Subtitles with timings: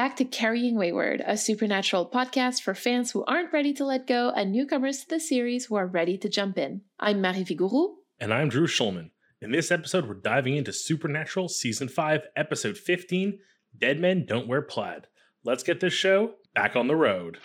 [0.00, 4.32] back to Carrying Wayward, a supernatural podcast for fans who aren't ready to let go
[4.34, 6.80] and newcomers to the series who are ready to jump in.
[6.98, 7.96] I'm Marie Vigourou.
[8.18, 9.10] And I'm Drew Schulman.
[9.42, 13.40] In this episode, we're diving into Supernatural Season 5, Episode 15
[13.76, 15.06] Dead Men Don't Wear Plaid.
[15.44, 17.36] Let's get this show back on the road.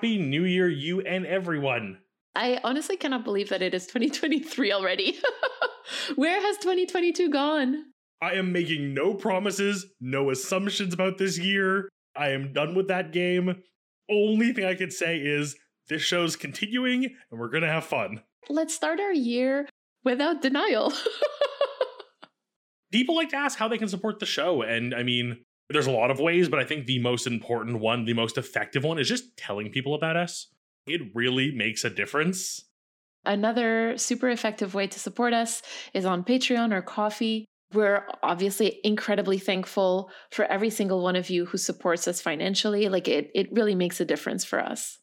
[0.00, 1.98] Happy New Year, you and everyone.
[2.34, 5.18] I honestly cannot believe that it is 2023 already.
[6.14, 7.84] Where has 2022 gone?
[8.22, 11.90] I am making no promises, no assumptions about this year.
[12.16, 13.62] I am done with that game.
[14.10, 15.54] Only thing I can say is
[15.90, 18.22] this show's continuing and we're going to have fun.
[18.48, 19.68] Let's start our year
[20.02, 20.94] without denial.
[22.90, 24.62] People like to ask how they can support the show.
[24.62, 28.04] And I mean, there's a lot of ways, but I think the most important one,
[28.04, 30.48] the most effective one, is just telling people about us.
[30.86, 32.64] It really makes a difference.
[33.24, 35.62] Another super effective way to support us
[35.94, 37.44] is on Patreon or Ko-fi.
[37.72, 42.88] We're obviously incredibly thankful for every single one of you who supports us financially.
[42.88, 44.98] Like it, it really makes a difference for us.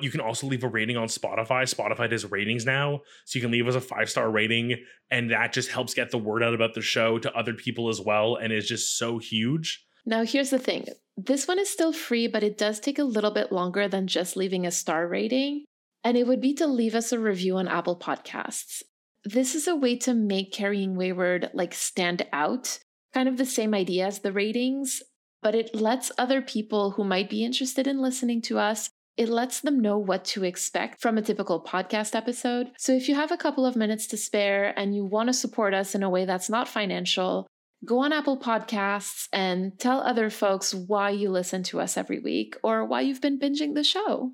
[0.00, 1.62] You can also leave a rating on Spotify.
[1.72, 3.00] Spotify does ratings now.
[3.24, 4.76] So you can leave us a five star rating,
[5.10, 8.00] and that just helps get the word out about the show to other people as
[8.00, 8.36] well.
[8.36, 9.84] And is just so huge.
[10.06, 13.32] Now, here's the thing this one is still free, but it does take a little
[13.32, 15.64] bit longer than just leaving a star rating.
[16.04, 18.82] And it would be to leave us a review on Apple Podcasts.
[19.24, 22.78] This is a way to make Carrying Wayward like stand out,
[23.12, 25.02] kind of the same idea as the ratings,
[25.42, 29.60] but it lets other people who might be interested in listening to us, it lets
[29.60, 32.70] them know what to expect from a typical podcast episode.
[32.78, 35.74] So if you have a couple of minutes to spare and you want to support
[35.74, 37.48] us in a way that's not financial,
[37.84, 42.56] go on Apple Podcasts and tell other folks why you listen to us every week
[42.62, 44.32] or why you've been binging the show.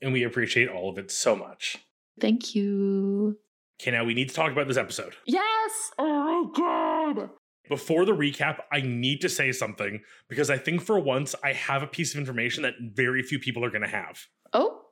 [0.00, 1.78] And we appreciate all of it so much.
[2.20, 3.38] Thank you.
[3.80, 5.14] Okay, now we need to talk about this episode.
[5.26, 5.90] Yes!
[5.98, 7.30] Oh god!
[7.68, 11.82] Before the recap, I need to say something because I think for once I have
[11.82, 14.26] a piece of information that very few people are going to have.
[14.52, 14.82] Oh?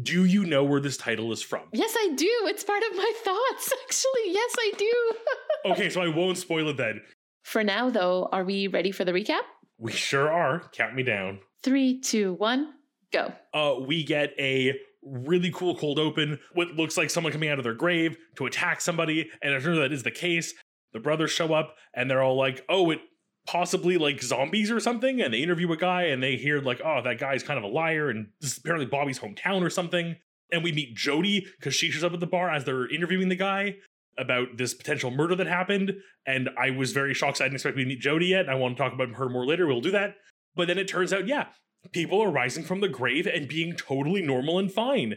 [0.00, 1.62] Do you know where this title is from?
[1.72, 2.30] Yes, I do.
[2.44, 4.32] It's part of my thoughts, actually.
[4.32, 5.12] Yes, I do.
[5.72, 7.00] okay, so I won't spoil it then.
[7.48, 9.40] For now, though, are we ready for the recap?
[9.78, 10.68] We sure are.
[10.72, 11.38] Count me down.
[11.62, 12.74] Three, two, one,
[13.10, 13.32] go.
[13.54, 17.64] Uh, we get a really cool cold open, what looks like someone coming out of
[17.64, 20.52] their grave to attack somebody, and it turns out that is the case.
[20.92, 23.00] The brothers show up and they're all like, "Oh, it
[23.46, 27.00] possibly like zombies or something," and they interview a guy and they hear like, "Oh,
[27.00, 30.16] that guy's kind of a liar," and this is apparently Bobby's hometown or something.
[30.52, 33.36] And we meet Jody because she shows up at the bar as they're interviewing the
[33.36, 33.76] guy
[34.18, 35.94] about this potential murder that happened.
[36.26, 37.40] And I was very shocked.
[37.40, 38.48] I didn't expect to meet Jody yet.
[38.48, 39.66] I want to talk about her more later.
[39.66, 40.16] We'll do that.
[40.54, 41.46] But then it turns out, yeah,
[41.92, 45.14] people are rising from the grave and being totally normal and fine,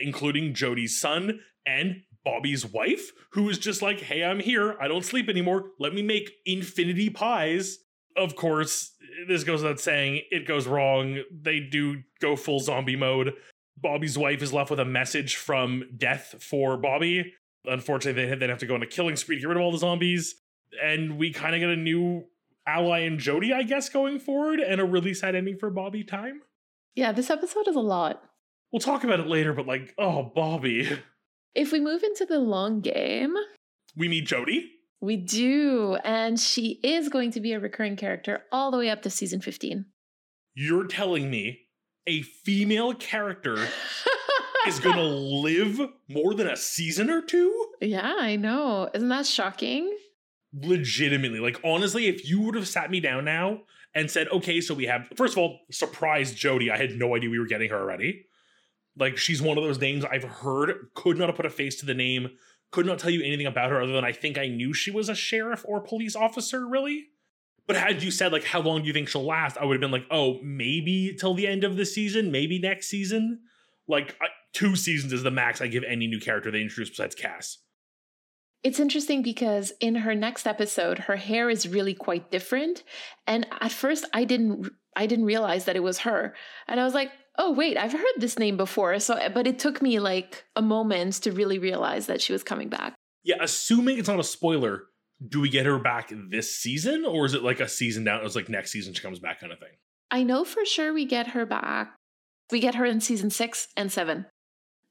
[0.00, 4.76] including Jody's son and Bobby's wife, who is just like, hey, I'm here.
[4.80, 5.70] I don't sleep anymore.
[5.78, 7.78] Let me make infinity pies.
[8.16, 8.92] Of course,
[9.28, 11.22] this goes without saying, it goes wrong.
[11.32, 13.34] They do go full zombie mode.
[13.76, 17.32] Bobby's wife is left with a message from Death for Bobby.
[17.64, 19.72] Unfortunately, they then have to go on a killing spree to get rid of all
[19.72, 20.34] the zombies.
[20.82, 22.24] And we kind of get a new
[22.66, 26.42] ally in Jody, I guess, going forward, and a really sad ending for Bobby time.
[26.94, 28.22] Yeah, this episode is a lot.
[28.72, 30.88] We'll talk about it later, but like, oh, Bobby.
[31.54, 33.34] If we move into the long game,
[33.96, 34.70] we meet Jody.
[35.00, 39.02] We do, and she is going to be a recurring character all the way up
[39.02, 39.86] to season 15.
[40.54, 41.62] You're telling me
[42.06, 43.56] a female character
[44.66, 47.66] is going to live more than a season or two?
[47.80, 48.90] Yeah, I know.
[48.94, 49.96] Isn't that shocking?
[50.52, 51.40] Legitimately.
[51.40, 53.60] Like, honestly, if you would have sat me down now
[53.94, 56.70] and said, okay, so we have, first of all, surprised Jody.
[56.70, 58.26] I had no idea we were getting her already.
[58.96, 61.86] Like, she's one of those names I've heard, could not have put a face to
[61.86, 62.30] the name,
[62.70, 65.08] could not tell you anything about her other than I think I knew she was
[65.08, 67.06] a sheriff or police officer, really.
[67.66, 69.56] But had you said, like, how long do you think she'll last?
[69.56, 72.88] I would have been like, oh, maybe till the end of the season, maybe next
[72.88, 73.40] season.
[73.86, 77.14] Like, I, two seasons is the max I give any new character they introduce besides
[77.14, 77.58] Cass.
[78.62, 82.82] It's interesting because in her next episode, her hair is really quite different.
[83.26, 86.34] And at first I didn't I didn't realize that it was her.
[86.68, 88.98] And I was like, oh wait, I've heard this name before.
[88.98, 92.68] So but it took me like a moment to really realize that she was coming
[92.68, 92.94] back.
[93.22, 94.84] Yeah, assuming it's not a spoiler,
[95.26, 97.04] do we get her back this season?
[97.06, 98.24] Or is it like a season down?
[98.24, 99.76] It's like next season she comes back kind of thing.
[100.10, 101.94] I know for sure we get her back.
[102.50, 104.26] We get her in season six and seven.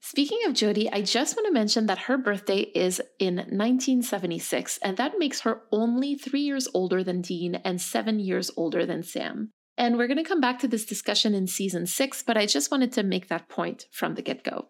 [0.02, 4.96] Speaking of Jody, I just want to mention that her birthday is in 1976, and
[4.96, 9.50] that makes her only three years older than Dean and seven years older than Sam.
[9.76, 12.70] And we're going to come back to this discussion in season six, but I just
[12.70, 14.68] wanted to make that point from the get go.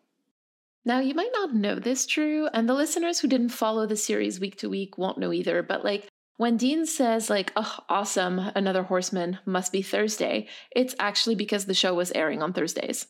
[0.85, 4.41] Now, you might not know this, Drew, and the listeners who didn't follow the series
[4.41, 8.83] week to week won't know either, but like when Dean says, like, oh, awesome, another
[8.83, 13.07] horseman must be Thursday, it's actually because the show was airing on Thursdays.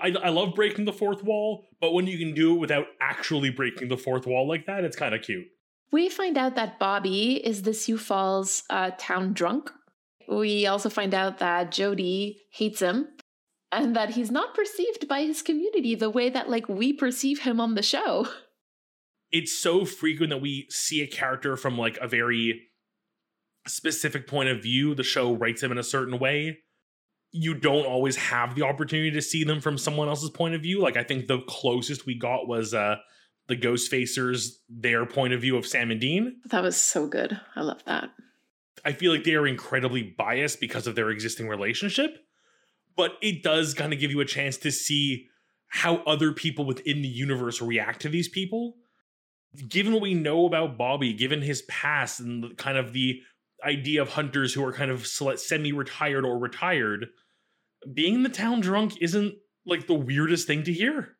[0.00, 3.50] I, I love breaking the fourth wall, but when you can do it without actually
[3.50, 5.46] breaking the fourth wall like that, it's kind of cute.
[5.92, 9.70] We find out that Bobby is the Sioux Falls uh, town drunk.
[10.28, 13.08] We also find out that Jody hates him
[13.72, 17.60] and that he's not perceived by his community the way that like we perceive him
[17.60, 18.28] on the show.
[19.32, 22.68] It's so frequent that we see a character from like a very
[23.66, 24.94] specific point of view.
[24.94, 26.58] The show writes him in a certain way
[27.32, 30.80] you don't always have the opportunity to see them from someone else's point of view.
[30.80, 32.96] Like I think the closest we got was uh
[33.48, 36.36] the Ghostfacers, their point of view of Sam and Dean.
[36.46, 37.38] That was so good.
[37.56, 38.10] I love that.
[38.84, 42.16] I feel like they are incredibly biased because of their existing relationship,
[42.96, 45.26] but it does kind of give you a chance to see
[45.66, 48.76] how other people within the universe react to these people.
[49.68, 53.20] Given what we know about Bobby, given his past and kind of the
[53.64, 57.06] idea of hunters who are kind of semi retired or retired,
[57.92, 59.34] being the town drunk isn't
[59.66, 61.16] like the weirdest thing to hear.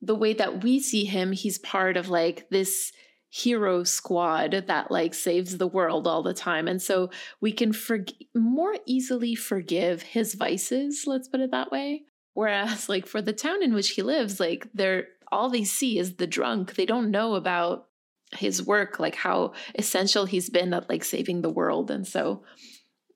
[0.00, 2.92] The way that we see him, he's part of like this
[3.30, 6.68] hero squad that like saves the world all the time.
[6.68, 8.04] And so we can for-
[8.34, 12.02] more easily forgive his vices, let's put it that way.
[12.34, 16.16] Whereas like for the town in which he lives, like they're all they see is
[16.16, 16.74] the drunk.
[16.74, 17.86] They don't know about
[18.34, 21.90] his work, like how essential he's been at like saving the world.
[21.90, 22.44] And so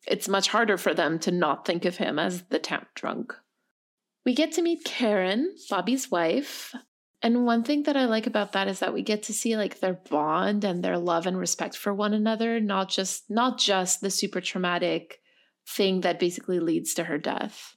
[0.06, 3.34] it's much harder for them to not think of him as the town drunk.
[4.24, 6.74] We get to meet Karen, Bobby's wife.
[7.22, 9.80] And one thing that I like about that is that we get to see like
[9.80, 14.10] their bond and their love and respect for one another, not just not just the
[14.10, 15.20] super traumatic
[15.68, 17.75] thing that basically leads to her death.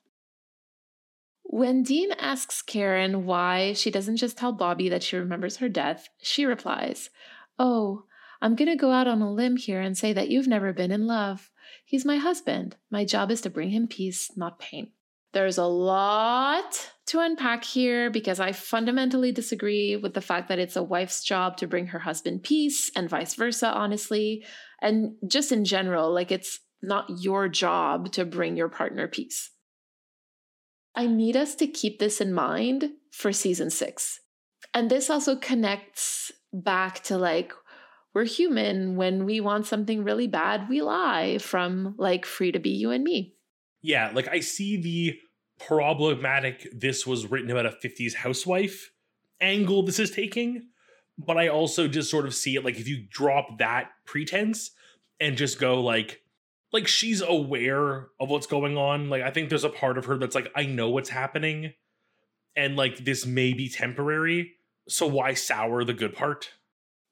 [1.52, 6.08] When Dean asks Karen why she doesn't just tell Bobby that she remembers her death,
[6.22, 7.10] she replies,
[7.58, 8.04] Oh,
[8.40, 10.92] I'm going to go out on a limb here and say that you've never been
[10.92, 11.50] in love.
[11.84, 12.76] He's my husband.
[12.92, 14.92] My job is to bring him peace, not pain.
[15.34, 20.76] There's a lot to unpack here because I fundamentally disagree with the fact that it's
[20.76, 24.46] a wife's job to bring her husband peace and vice versa, honestly.
[24.84, 29.50] And just in general, like it's not your job to bring your partner peace.
[31.00, 34.20] I need us to keep this in mind for season six.
[34.74, 37.54] And this also connects back to like,
[38.14, 38.98] we're human.
[38.98, 43.06] When we want something really bad, we lie from like free to be you and
[43.06, 43.34] me.
[43.82, 45.18] Yeah, like I see the
[45.58, 48.92] problematic this was written about a 50s housewife
[49.40, 50.68] angle this is taking,
[51.18, 54.72] but I also just sort of see it like if you drop that pretense
[55.22, 56.20] and just go like
[56.72, 59.10] like she's aware of what's going on.
[59.10, 61.74] Like I think there's a part of her that's like I know what's happening
[62.56, 64.54] and like this may be temporary,
[64.88, 66.52] so why sour the good part?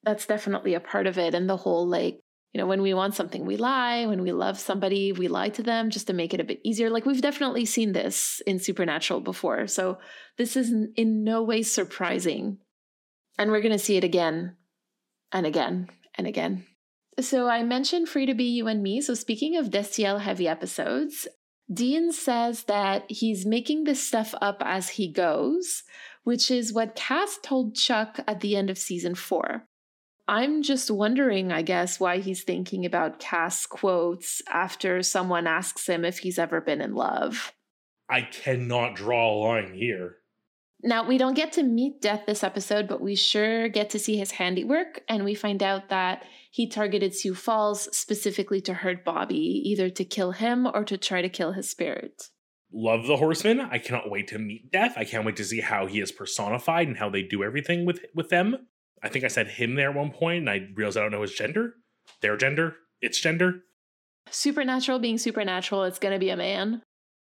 [0.03, 2.19] That's definitely a part of it and the whole like
[2.53, 4.05] you know, when we want something, we lie.
[4.05, 6.89] When we love somebody, we lie to them just to make it a bit easier.
[6.89, 9.67] Like we've definitely seen this in Supernatural before.
[9.67, 9.99] So
[10.37, 12.57] this is in no way surprising.
[13.37, 14.55] And we're going to see it again
[15.31, 16.65] and again and again.
[17.19, 19.01] So I mentioned Free to Be You and Me.
[19.01, 21.27] So speaking of Destiel heavy episodes,
[21.71, 25.83] Dean says that he's making this stuff up as he goes,
[26.23, 29.67] which is what Cass told Chuck at the end of season four.
[30.27, 36.03] I'm just wondering, I guess, why he's thinking about Cass quotes after someone asks him
[36.05, 37.53] if he's ever been in love.
[38.09, 40.17] I cannot draw a line here.
[40.83, 44.17] Now, we don't get to meet Death this episode, but we sure get to see
[44.17, 49.35] his handiwork, and we find out that he targeted Sioux Falls specifically to hurt Bobby,
[49.35, 52.29] either to kill him or to try to kill his spirit.
[52.71, 53.59] Love the horseman.
[53.59, 54.93] I cannot wait to meet Death.
[54.97, 58.01] I can't wait to see how he is personified and how they do everything with
[58.13, 58.67] with them.
[59.01, 61.21] I think I said him there at one point, and I realized I don't know
[61.21, 61.75] his gender.
[62.21, 62.75] Their gender.
[63.01, 63.63] Its gender.
[64.29, 66.81] Supernatural being supernatural, it's gonna be a man.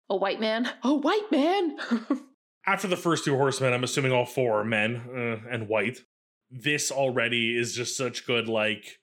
[0.10, 0.70] A white man.
[0.84, 1.77] A white man!
[2.65, 6.00] after the first two horsemen, I'm assuming all four are men uh, and white.
[6.50, 9.00] This already is just such good like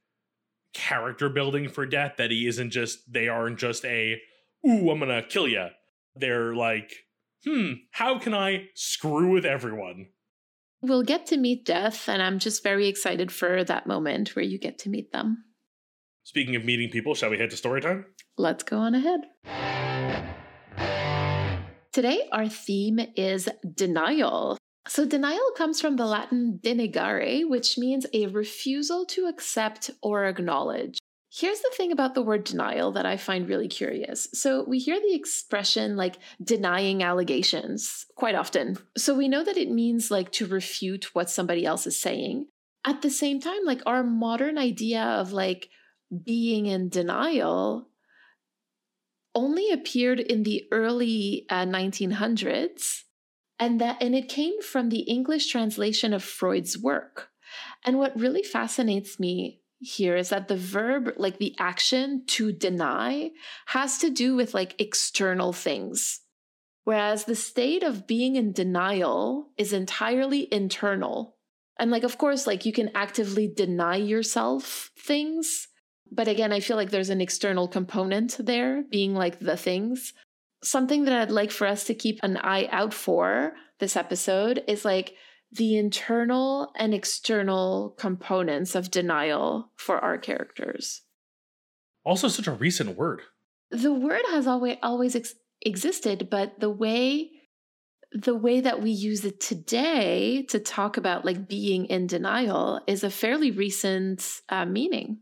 [0.74, 4.20] character building for death that he isn't just they aren't just a
[4.66, 5.68] ooh I'm gonna kill you.
[6.14, 6.92] They're like
[7.46, 10.08] hmm how can I screw with everyone.
[10.80, 14.58] We'll get to meet Death, and I'm just very excited for that moment where you
[14.58, 15.44] get to meet them.
[16.22, 18.04] Speaking of meeting people, shall we head to story time?
[18.36, 19.20] Let's go on ahead.
[21.98, 24.56] Today, our theme is denial.
[24.86, 31.00] So, denial comes from the Latin denegare, which means a refusal to accept or acknowledge.
[31.28, 34.28] Here's the thing about the word denial that I find really curious.
[34.32, 38.78] So, we hear the expression like denying allegations quite often.
[38.96, 42.46] So, we know that it means like to refute what somebody else is saying.
[42.84, 45.68] At the same time, like our modern idea of like
[46.24, 47.88] being in denial
[49.35, 53.02] only appeared in the early uh, 1900s
[53.58, 57.28] and that and it came from the english translation of freud's work.
[57.85, 63.30] And what really fascinates me here is that the verb like the action to deny
[63.66, 66.20] has to do with like external things
[66.85, 71.37] whereas the state of being in denial is entirely internal.
[71.78, 75.68] And like of course like you can actively deny yourself things
[76.10, 80.12] but again i feel like there's an external component there being like the things
[80.62, 84.84] something that I'd like for us to keep an eye out for this episode is
[84.84, 85.14] like
[85.52, 91.02] the internal and external components of denial for our characters.
[92.04, 93.22] Also, such a recent word.
[93.70, 97.30] The word has always always ex- existed, but the way
[98.12, 103.04] the way that we use it today to talk about like being in denial is
[103.04, 105.18] a fairly recent uh, meaning.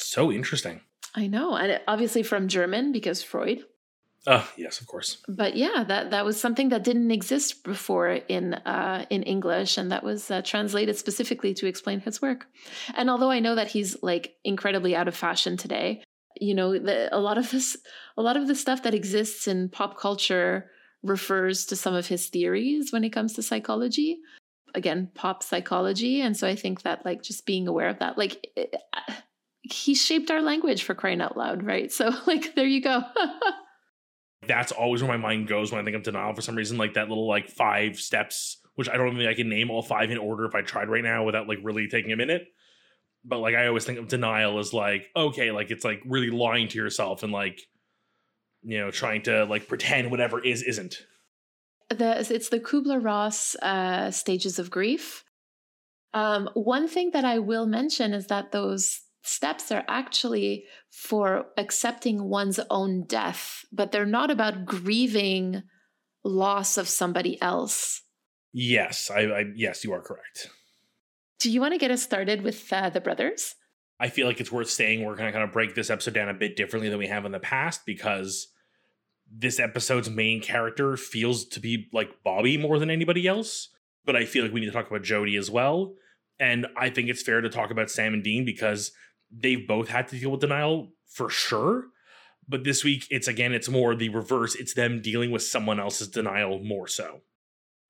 [0.00, 0.80] So interesting.
[1.14, 3.64] I know, and obviously from German because Freud.
[4.26, 5.18] Uh, yes, of course.
[5.28, 9.90] But yeah, that that was something that didn't exist before in uh, in English, and
[9.90, 12.46] that was uh, translated specifically to explain his work.
[12.94, 16.02] And although I know that he's like incredibly out of fashion today,
[16.40, 17.76] you know, the, a lot of this,
[18.16, 20.70] a lot of the stuff that exists in pop culture
[21.02, 24.18] refers to some of his theories when it comes to psychology.
[24.74, 28.46] Again, pop psychology, and so I think that like just being aware of that, like.
[28.56, 28.74] It,
[29.70, 31.92] he shaped our language for crying out loud, right?
[31.92, 33.02] So, like, there you go.
[34.46, 36.78] that's always where my mind goes when I think of denial for some reason.
[36.78, 40.10] Like that little like five steps, which I don't think I can name all five
[40.10, 42.46] in order if I tried right now without like really taking a minute.
[43.24, 46.68] But like I always think of denial as like okay, like it's like really lying
[46.68, 47.60] to yourself and like
[48.62, 50.96] you know trying to like pretend whatever is isn't.
[51.90, 55.24] The it's the Kubler Ross uh, stages of grief.
[56.14, 62.24] Um, one thing that I will mention is that those steps are actually for accepting
[62.24, 65.62] one's own death, but they're not about grieving
[66.24, 68.02] loss of somebody else.
[68.52, 70.48] Yes, I, I yes, you are correct.
[71.38, 73.54] Do you want to get us started with uh, the brothers?
[74.00, 76.28] I feel like it's worth saying we're going to kind of break this episode down
[76.28, 78.48] a bit differently than we have in the past because
[79.30, 83.68] this episode's main character feels to be like Bobby more than anybody else.
[84.04, 85.94] But I feel like we need to talk about Jody as well.
[86.40, 88.92] And I think it's fair to talk about Sam and Dean because
[89.30, 91.86] they've both had to deal with denial for sure.
[92.48, 94.54] But this week, it's again, it's more the reverse.
[94.54, 97.20] It's them dealing with someone else's denial more so.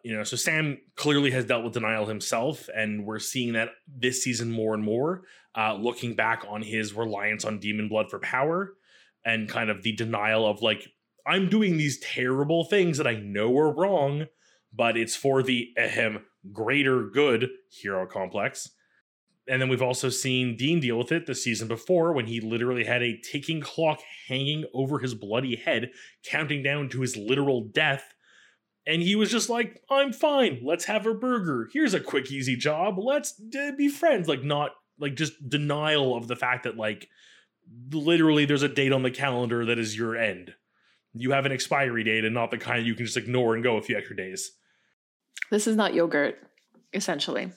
[0.03, 4.23] You know, so Sam clearly has dealt with denial himself, and we're seeing that this
[4.23, 5.23] season more and more,
[5.57, 8.75] uh, looking back on his reliance on demon blood for power
[9.25, 10.89] and kind of the denial of like,
[11.27, 14.27] I'm doing these terrible things that I know are wrong,
[14.73, 18.71] but it's for the ahem, greater good hero complex
[19.49, 22.85] and then we've also seen Dean deal with it the season before when he literally
[22.85, 25.91] had a ticking clock hanging over his bloody head,
[26.25, 28.15] counting down to his literal death.
[28.87, 30.61] And he was just like, I'm fine.
[30.63, 31.69] Let's have a burger.
[31.73, 32.99] Here's a quick, easy job.
[32.99, 34.29] Let's d- be friends.
[34.29, 37.09] Like, not like just denial of the fact that, like,
[37.91, 40.55] literally there's a date on the calendar that is your end.
[41.15, 43.77] You have an expiry date and not the kind you can just ignore and go
[43.77, 44.53] a few extra days.
[45.51, 46.39] This is not yogurt,
[46.93, 47.53] essentially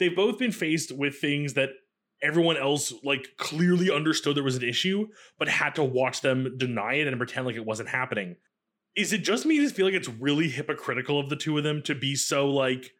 [0.00, 1.70] they've both been faced with things that
[2.22, 5.06] everyone else like clearly understood there was an issue
[5.38, 8.36] but had to watch them deny it and pretend like it wasn't happening.
[8.96, 11.82] Is it just me to feel like it's really hypocritical of the two of them
[11.82, 12.90] to be so like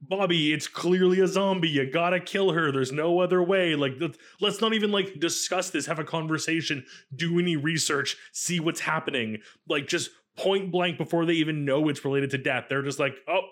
[0.00, 1.68] bobby it's clearly a zombie.
[1.68, 2.70] You gotta kill her.
[2.70, 3.74] There's no other way.
[3.74, 3.94] Like
[4.40, 9.38] let's not even like discuss this have a conversation do any research see what's happening.
[9.68, 12.66] Like just point blank before they even know it's related to death.
[12.68, 13.42] They're just like oh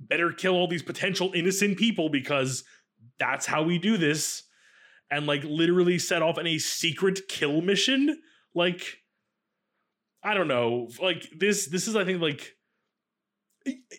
[0.00, 2.64] better kill all these potential innocent people because
[3.18, 4.44] that's how we do this.
[5.10, 8.20] And like literally set off in a secret kill mission.
[8.54, 8.82] Like
[10.22, 10.88] i don't know.
[11.00, 12.54] Like this this is i think like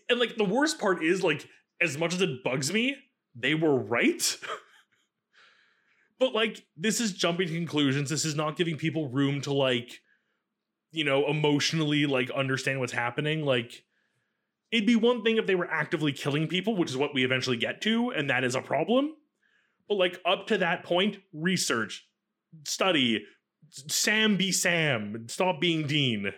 [0.10, 1.48] and like the worst part is like
[1.82, 2.96] as much as it bugs me
[3.36, 4.38] they were right.
[6.20, 8.10] But like this is jumping to conclusions.
[8.10, 10.02] This is not giving people room to like
[10.92, 13.46] you know emotionally like understand what's happening.
[13.46, 13.86] Like
[14.72, 17.58] It'd be one thing if they were actively killing people, which is what we eventually
[17.58, 19.16] get to, and that is a problem.
[19.88, 22.08] But like up to that point, research,
[22.66, 23.26] study,
[23.70, 26.32] Sam be Sam, stop being Dean.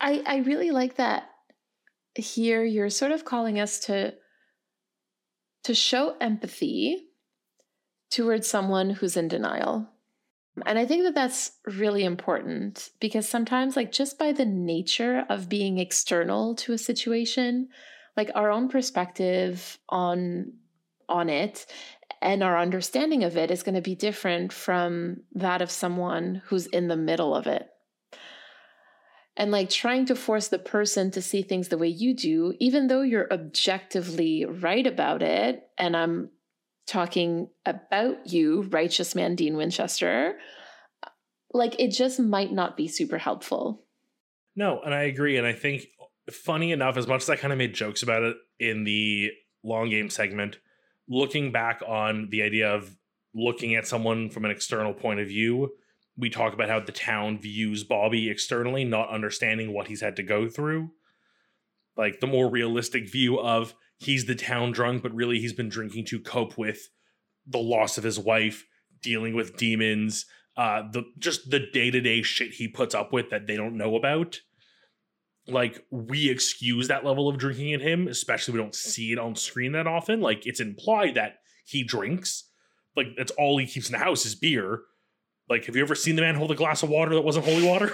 [0.00, 1.30] I I really like that
[2.14, 4.14] here you're sort of calling us to
[5.64, 7.08] to show empathy
[8.10, 9.88] towards someone who's in denial.
[10.66, 15.48] And I think that that's really important because sometimes, like, just by the nature of
[15.48, 17.68] being external to a situation,
[18.16, 20.52] like our own perspective on
[21.08, 21.66] on it
[22.22, 26.66] and our understanding of it is going to be different from that of someone who's
[26.66, 27.68] in the middle of it.
[29.36, 32.88] And like trying to force the person to see things the way you do, even
[32.88, 36.30] though you're objectively right about it, and I'm
[36.90, 40.34] talking about you, righteous man Dean Winchester,
[41.52, 43.84] like it just might not be super helpful.
[44.56, 45.36] No, and I agree.
[45.36, 45.86] And I think,
[46.30, 49.30] funny enough, as much as I kind of made jokes about it in the
[49.62, 50.58] long game segment,
[51.08, 52.96] looking back on the idea of
[53.34, 55.70] looking at someone from an external point of view,
[56.16, 60.22] we talk about how the town views Bobby externally, not understanding what he's had to
[60.24, 60.90] go through.
[61.96, 66.06] Like the more realistic view of he's the town drunk, but really he's been drinking
[66.06, 66.88] to cope with
[67.46, 68.66] the loss of his wife,
[69.02, 70.26] dealing with demons,
[70.56, 73.76] uh, the just the day to day shit he puts up with that they don't
[73.76, 74.40] know about.
[75.46, 79.36] Like we excuse that level of drinking in him, especially we don't see it on
[79.36, 80.20] screen that often.
[80.20, 82.48] Like it's implied that he drinks,
[82.96, 84.80] like that's all he keeps in the house is beer.
[85.48, 87.66] Like, have you ever seen the man hold a glass of water that wasn't holy
[87.66, 87.88] water?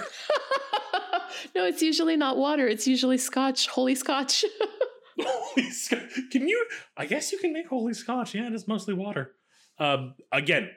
[1.55, 2.67] no, it's usually not water.
[2.67, 4.45] It's usually scotch, holy scotch.
[5.19, 6.19] holy scotch.
[6.31, 6.65] Can you?
[6.95, 8.35] I guess you can make holy scotch.
[8.35, 9.31] Yeah, it is mostly water.
[9.79, 10.69] Um, again,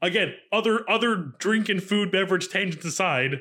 [0.00, 3.40] again, other other drink and food beverage tangents aside,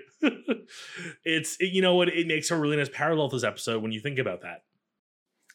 [1.24, 3.91] it's it, you know what it makes a really nice parallel to this episode when
[3.91, 4.63] you think about that.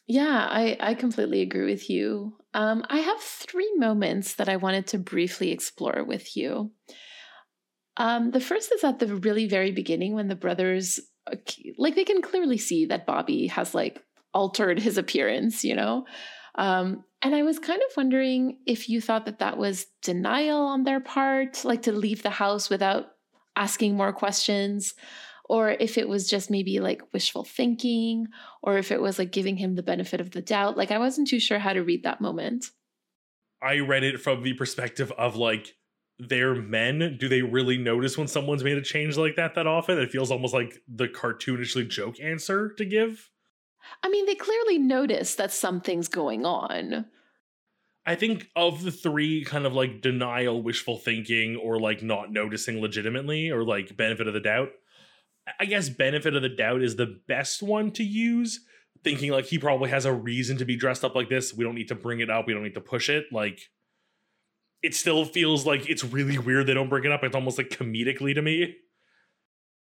[0.07, 2.37] Yeah, I I completely agree with you.
[2.53, 6.71] Um, I have three moments that I wanted to briefly explore with you.
[7.97, 10.99] Um, the first is at the really very beginning when the brothers,
[11.31, 11.37] uh,
[11.77, 14.01] like, they can clearly see that Bobby has like
[14.35, 16.05] altered his appearance, you know.
[16.53, 20.83] Um, and I was kind of wondering if you thought that that was denial on
[20.83, 23.07] their part, like to leave the house without
[23.55, 24.93] asking more questions,
[25.49, 28.27] or if it was just maybe like wishful thinking,
[28.61, 30.77] or if it was like giving him the benefit of the doubt.
[30.77, 32.65] Like I wasn't too sure how to read that moment.
[33.61, 35.75] I read it from the perspective of like,
[36.19, 37.17] they're men.
[37.19, 39.97] Do they really notice when someone's made a change like that that often?
[39.97, 43.29] It feels almost like the cartoonishly joke answer to give.
[44.03, 47.05] I mean, they clearly notice that something's going on.
[48.05, 52.79] I think of the three kind of like denial, wishful thinking, or like not noticing
[52.79, 54.69] legitimately, or like benefit of the doubt.
[55.59, 58.61] I guess benefit of the doubt is the best one to use.
[59.03, 61.53] Thinking like he probably has a reason to be dressed up like this.
[61.53, 62.47] We don't need to bring it up.
[62.47, 63.25] We don't need to push it.
[63.31, 63.59] Like
[64.81, 67.23] it still feels like it's really weird they don't bring it up.
[67.23, 68.75] It's almost like comedically to me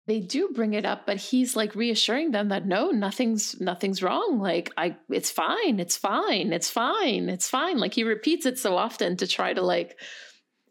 [0.07, 4.39] they do bring it up but he's like reassuring them that no nothing's nothing's wrong.
[4.39, 7.77] Like i it's fine it's fine it's fine it's fine.
[7.77, 9.97] Like he repeats it so often to try to like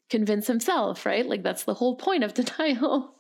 [0.08, 1.26] convince himself right?
[1.26, 3.14] Like that's the whole point of denial.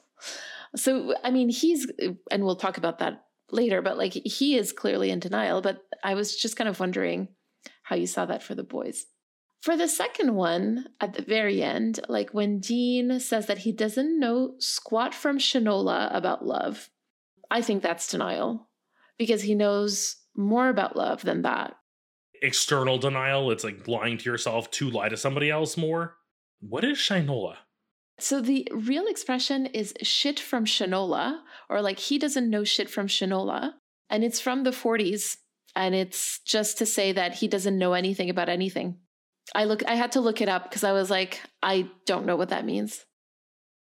[0.76, 1.90] So i mean he's
[2.30, 6.14] and we'll talk about that later but like he is clearly in denial but i
[6.14, 7.26] was just kind of wondering
[7.82, 9.06] how you saw that for the boys
[9.60, 14.18] for the second one, at the very end, like when Dean says that he doesn't
[14.18, 16.88] know squat from Shinola about love,
[17.50, 18.68] I think that's denial
[19.18, 21.76] because he knows more about love than that.
[22.42, 26.16] External denial, it's like lying to yourself to lie to somebody else more.
[26.60, 27.56] What is Shinola?
[28.18, 33.08] So the real expression is shit from Shinola, or like he doesn't know shit from
[33.08, 33.72] Shinola.
[34.08, 35.36] And it's from the 40s.
[35.76, 38.98] And it's just to say that he doesn't know anything about anything.
[39.54, 42.36] I look I had to look it up because I was like, I don't know
[42.36, 43.04] what that means.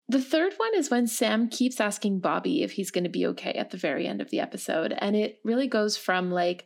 [0.08, 3.54] The third one is when Sam keeps asking Bobby if he's going to be okay
[3.54, 4.92] at the very end of the episode.
[4.98, 6.66] And it really goes from like,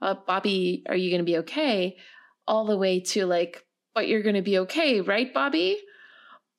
[0.00, 1.98] uh, Bobby, are you going to be okay?
[2.48, 3.62] All the way to like,
[3.94, 5.78] but you're going to be okay, right, Bobby?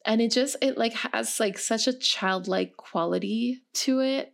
[0.06, 4.32] And it just, it like has like such a childlike quality to it.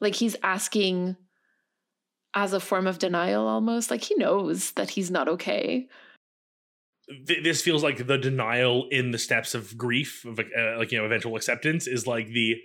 [0.00, 1.16] Like he's asking
[2.34, 3.88] as a form of denial almost.
[3.88, 5.86] Like he knows that he's not okay
[7.26, 10.98] th- this feels like the denial in the steps of grief of uh, like you
[10.98, 12.56] know eventual acceptance is like the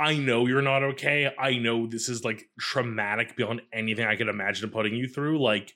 [0.00, 1.30] I know you're not okay.
[1.38, 5.42] I know this is like traumatic beyond anything I could imagine putting you through.
[5.42, 5.74] Like,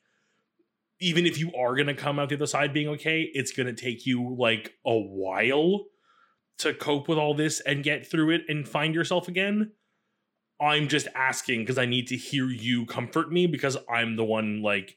[0.99, 3.66] even if you are going to come out the other side being okay, it's going
[3.66, 5.85] to take you like a while
[6.59, 9.73] to cope with all this and get through it and find yourself again.
[10.59, 14.62] I'm just asking because I need to hear you comfort me because I'm the one
[14.62, 14.97] like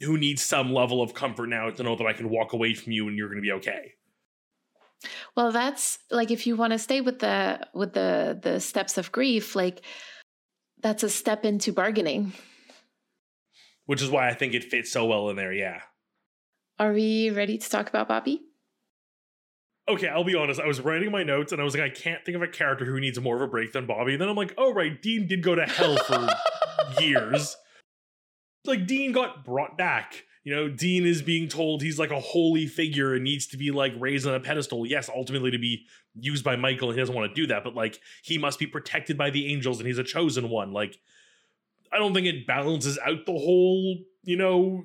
[0.00, 2.92] who needs some level of comfort now to know that I can walk away from
[2.92, 3.92] you and you're going to be okay.
[5.36, 9.12] Well, that's like if you want to stay with the with the the steps of
[9.12, 9.82] grief, like
[10.82, 12.32] that's a step into bargaining.
[13.84, 15.80] Which is why I think it fits so well in there, yeah.
[16.78, 18.42] Are we ready to talk about Bobby?
[19.88, 20.60] Okay, I'll be honest.
[20.60, 22.84] I was writing my notes and I was like, I can't think of a character
[22.84, 24.12] who needs more of a break than Bobby.
[24.12, 26.28] And then I'm like, oh, right, Dean did go to hell for
[27.00, 27.56] years.
[28.66, 30.24] Like, Dean got brought back.
[30.44, 33.72] You know, Dean is being told he's like a holy figure and needs to be
[33.72, 34.86] like raised on a pedestal.
[34.86, 37.74] Yes, ultimately to be used by Michael, and he doesn't want to do that, but
[37.74, 40.72] like he must be protected by the angels and he's a chosen one.
[40.72, 40.98] Like,
[41.92, 44.84] I don't think it balances out the whole, you know,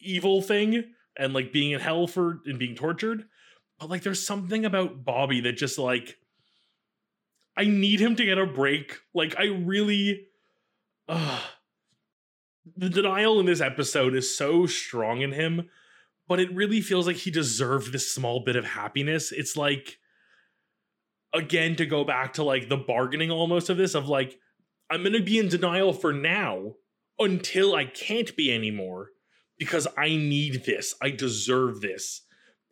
[0.00, 0.84] evil thing
[1.16, 3.24] and like being in hell for and being tortured.
[3.78, 6.16] But like there's something about Bobby that just like
[7.56, 8.98] I need him to get a break.
[9.14, 10.28] Like I really
[11.08, 11.40] uh
[12.76, 15.68] the denial in this episode is so strong in him,
[16.28, 19.32] but it really feels like he deserved this small bit of happiness.
[19.32, 19.98] It's like
[21.34, 24.38] again to go back to like the bargaining almost of this of like
[24.90, 26.74] I'm going to be in denial for now
[27.18, 29.08] until I can't be anymore
[29.58, 30.94] because I need this.
[31.00, 32.22] I deserve this.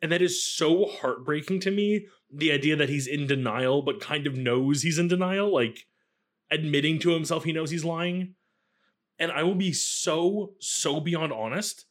[0.02, 2.06] And that is so heartbreaking to me.
[2.32, 5.86] The idea that he's in denial, but kind of knows he's in denial, like
[6.50, 8.34] admitting to himself he knows he's lying.
[9.20, 11.84] And I will be so, so beyond honest.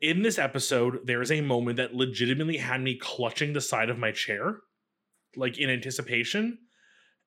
[0.00, 3.98] In this episode, there is a moment that legitimately had me clutching the side of
[3.98, 4.60] my chair,
[5.36, 6.58] like in anticipation.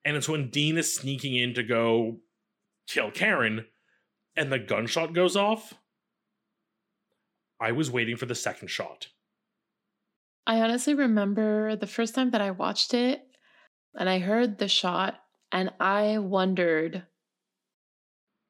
[0.04, 2.18] And it's when Dean is sneaking in to go
[2.88, 3.66] kill Karen,
[4.34, 5.74] and the gunshot goes off.
[7.60, 9.08] I was waiting for the second shot.
[10.46, 13.22] I honestly remember the first time that I watched it
[13.94, 15.14] and I heard the shot
[15.52, 17.04] and I wondered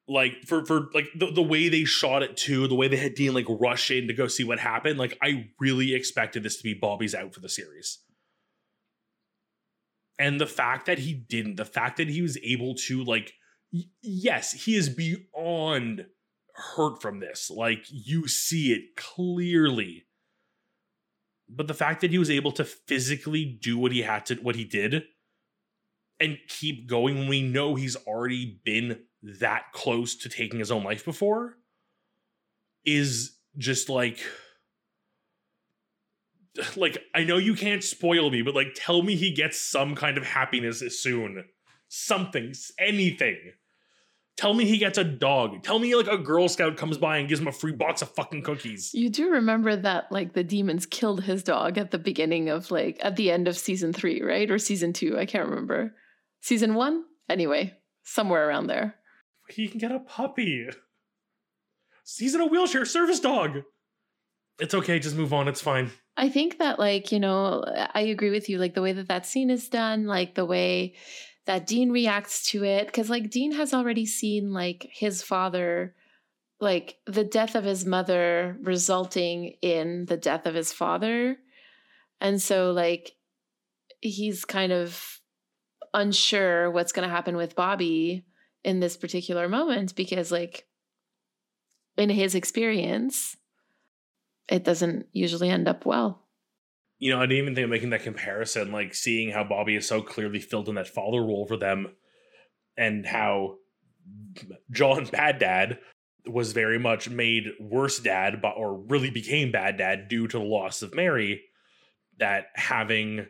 [0.07, 3.15] like for for like the, the way they shot it too, the way they had
[3.15, 6.63] Dean like rush in to go see what happened, like I really expected this to
[6.63, 7.99] be Bobby's out for the series.
[10.17, 13.33] And the fact that he didn't, the fact that he was able to like
[13.73, 16.05] y- yes, he is beyond
[16.53, 17.49] hurt from this.
[17.49, 20.05] Like you see it clearly
[21.49, 24.55] but the fact that he was able to physically do what he had to what
[24.55, 25.03] he did
[26.19, 29.01] and keep going when we know he's already been
[29.39, 31.57] that close to taking his own life before
[32.85, 34.19] is just like
[36.75, 40.17] like I know you can't spoil me but like tell me he gets some kind
[40.17, 41.45] of happiness soon
[41.87, 43.53] something anything
[44.37, 45.63] Tell me he gets a dog.
[45.63, 48.09] Tell me like a Girl Scout comes by and gives him a free box of
[48.09, 48.93] fucking cookies.
[48.93, 52.97] You do remember that like the demons killed his dog at the beginning of like
[53.01, 54.51] at the end of season three, right?
[54.51, 55.17] Or season two?
[55.17, 55.95] I can't remember.
[56.41, 57.05] Season one?
[57.29, 58.95] Anyway, somewhere around there.
[59.49, 60.67] He can get a puppy.
[62.17, 63.63] He's in a wheelchair, service dog.
[64.59, 65.47] It's okay, just move on.
[65.47, 65.91] It's fine.
[66.17, 69.25] I think that like, you know, I agree with you like the way that that
[69.25, 70.95] scene is done, like the way
[71.45, 75.95] that Dean reacts to it because like Dean has already seen like his father
[76.59, 81.37] like the death of his mother resulting in the death of his father
[82.21, 83.13] and so like
[84.01, 85.19] he's kind of
[85.93, 88.25] unsure what's going to happen with Bobby
[88.65, 90.65] in this particular moment because like
[91.97, 93.37] in his experience
[94.49, 96.21] it doesn't usually end up well.
[96.97, 99.87] You know, I didn't even think of making that comparison, like seeing how Bobby is
[99.87, 101.95] so clearly filled in that father role for them
[102.77, 103.55] and how
[104.71, 105.79] John Bad Dad
[106.27, 110.43] was very much made worse dad but or really became bad dad due to the
[110.43, 111.43] loss of Mary
[112.17, 113.27] that having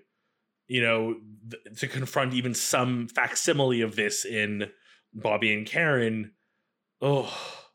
[0.68, 1.16] you know
[1.52, 4.70] th- to confront even some facsimile of this in
[5.16, 6.32] Bobby and Karen
[7.02, 7.66] oh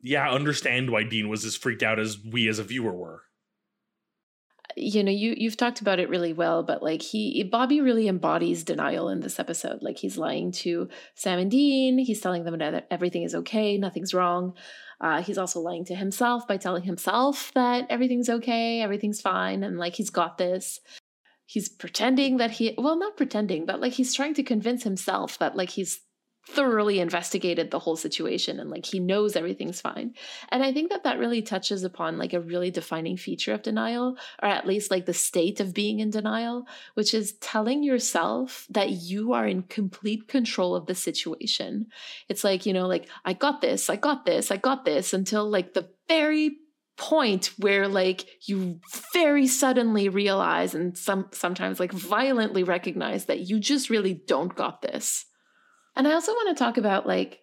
[0.00, 3.22] yeah understand why Dean was as freaked out as we as a viewer were.
[4.76, 8.64] You know you you've talked about it really well but like he bobby really embodies
[8.64, 9.82] denial in this episode.
[9.82, 11.98] Like he's lying to sam and dean.
[11.98, 14.54] He's telling them that everything is okay nothing's wrong.
[15.00, 19.78] Uh, he's also lying to himself by telling himself that everything's okay everything's fine and
[19.78, 20.80] like he's got this.
[21.46, 25.56] He's pretending that he well not pretending but like he's trying to convince himself that
[25.56, 26.00] like he's
[26.48, 30.14] thoroughly investigated the whole situation and like he knows everything's fine.
[30.50, 34.16] And i think that that really touches upon like a really defining feature of denial
[34.42, 38.90] or at least like the state of being in denial which is telling yourself that
[38.90, 41.86] you are in complete control of the situation.
[42.28, 45.48] It's like you know like i got this i got this i got this until
[45.48, 46.56] like the very
[46.96, 48.80] point where like you
[49.12, 54.80] very suddenly realize and some sometimes like violently recognize that you just really don't got
[54.80, 55.26] this
[55.96, 57.40] and I also want to talk about like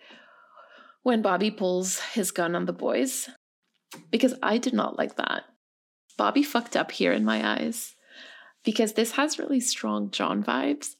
[1.03, 3.29] when Bobby pulls his gun on the boys,
[4.09, 5.43] because I did not like that.
[6.17, 7.95] Bobby fucked up here in my eyes
[8.63, 10.95] because this has really strong John vibes.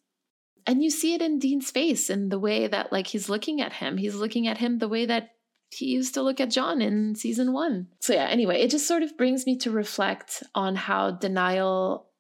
[0.66, 3.74] And you see it in Dean's face in the way that like he's looking at
[3.74, 3.98] him.
[3.98, 5.30] He's looking at him the way that
[5.70, 7.88] he used to look at John in season 1.
[8.00, 12.11] So yeah, anyway, it just sort of brings me to reflect on how denial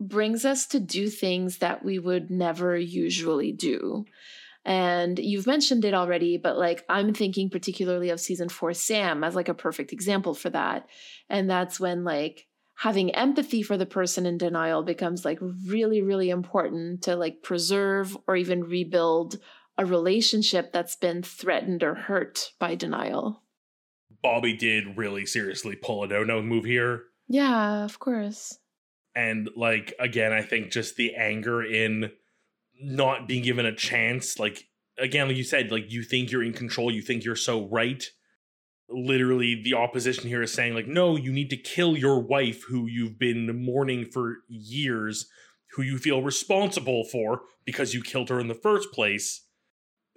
[0.00, 4.04] brings us to do things that we would never usually do.
[4.64, 9.34] And you've mentioned it already, but like I'm thinking particularly of season four Sam as
[9.34, 10.86] like a perfect example for that.
[11.30, 16.30] And that's when like having empathy for the person in denial becomes like really, really
[16.30, 19.36] important to like preserve or even rebuild
[19.78, 23.42] a relationship that's been threatened or hurt by denial.
[24.22, 27.04] Bobby did really seriously pull a no no move here.
[27.28, 28.58] Yeah, of course.
[29.18, 32.12] And like, again, I think just the anger in
[32.80, 36.52] not being given a chance, like, again, like you said, like you think you're in
[36.52, 38.04] control, you think you're so right.
[38.88, 42.86] Literally the opposition here is saying like no you need to kill your wife who
[42.86, 45.28] you've been mourning for years
[45.72, 49.44] who you feel responsible for because you killed her in the first place.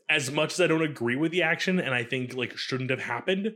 [0.07, 3.01] As much as i don't agree with the action and i think like shouldn't have
[3.01, 3.53] happened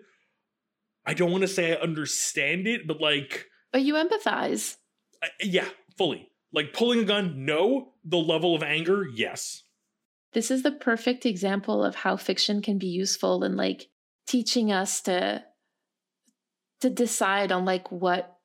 [1.05, 4.77] i don't want to say i understand it but like but you empathize
[5.25, 6.29] uh, yeah fully.
[6.53, 7.93] Like pulling a gun no.
[8.03, 9.63] The level of anger yes.
[10.33, 13.87] This is the perfect example of how fiction can be useful in like
[14.27, 15.43] teaching us to
[16.81, 18.37] to decide on like what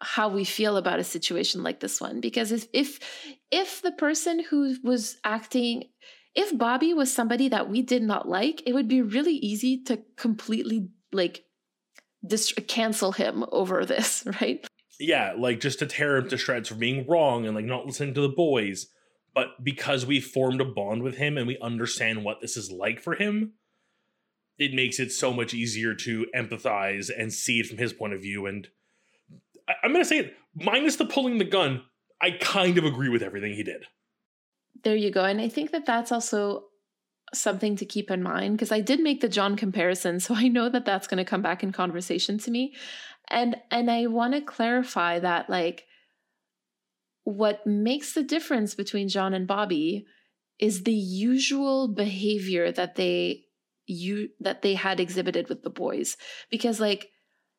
[0.00, 2.20] how we feel about a situation like this one.
[2.20, 3.00] Because if if
[3.50, 5.84] if the person who was acting
[6.34, 10.00] if Bobby was somebody that we did not like it would be really easy to
[10.16, 11.44] completely like
[12.24, 14.66] dist- cancel him over this right
[14.98, 18.14] yeah like just to tear him to shreds for being wrong and like not listening
[18.14, 18.88] to the boys
[19.34, 23.00] but because we formed a bond with him and we understand what this is like
[23.00, 23.52] for him
[24.58, 28.20] it makes it so much easier to empathize and see it from his point of
[28.20, 28.46] view.
[28.46, 28.68] And
[29.68, 31.82] I, I'm going to say it, minus the pulling the gun,
[32.20, 33.84] I kind of agree with everything he did.
[34.82, 35.24] There you go.
[35.24, 36.64] And I think that that's also
[37.34, 40.68] something to keep in mind because I did make the John comparison, so I know
[40.68, 42.74] that that's going to come back in conversation to me.
[43.30, 45.84] And and I want to clarify that like
[47.24, 50.06] what makes the difference between John and Bobby
[50.58, 53.44] is the usual behavior that they
[53.86, 56.16] you that they had exhibited with the boys
[56.50, 57.10] because like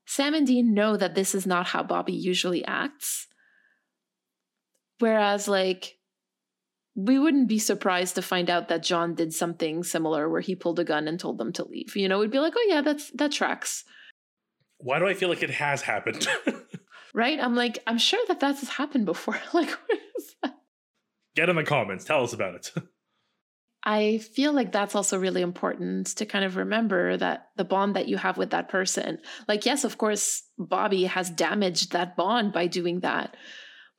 [0.05, 3.27] Sam and Dean know that this is not how Bobby usually acts.
[4.97, 5.99] Whereas like
[6.95, 10.79] we wouldn't be surprised to find out that John did something similar where he pulled
[10.79, 11.95] a gun and told them to leave.
[11.95, 13.85] You know, we'd be like, "Oh yeah, that's that tracks."
[14.79, 16.27] Why do I feel like it has happened?
[17.13, 17.39] right?
[17.39, 19.39] I'm like, I'm sure that that's has happened before.
[19.53, 19.69] like,
[20.41, 20.55] that?
[21.35, 22.05] Get in the comments.
[22.05, 22.73] Tell us about it.
[23.83, 28.09] I feel like that's also really important to kind of remember that the bond that
[28.09, 29.19] you have with that person.
[29.47, 33.37] Like, yes, of course, Bobby has damaged that bond by doing that,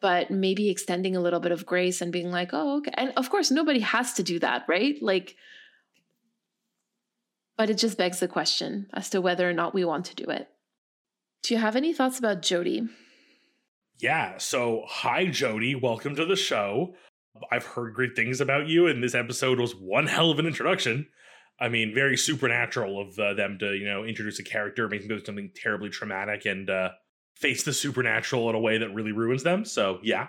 [0.02, 2.92] but maybe extending a little bit of grace and being like, oh, okay.
[2.94, 4.96] And of course, nobody has to do that, right?
[5.00, 5.34] Like,
[7.56, 10.24] but it just begs the question as to whether or not we want to do
[10.30, 10.46] it.
[11.42, 12.87] Do you have any thoughts about Jody?
[13.98, 14.38] Yeah.
[14.38, 15.74] So, hi, Jody.
[15.74, 16.94] Welcome to the show.
[17.50, 21.07] I've heard great things about you, and this episode was one hell of an introduction.
[21.59, 25.16] I mean, very supernatural of uh, them to you know introduce a character, make them
[25.16, 26.90] do something terribly traumatic, and uh,
[27.37, 29.64] face the supernatural in a way that really ruins them.
[29.64, 30.29] So yeah,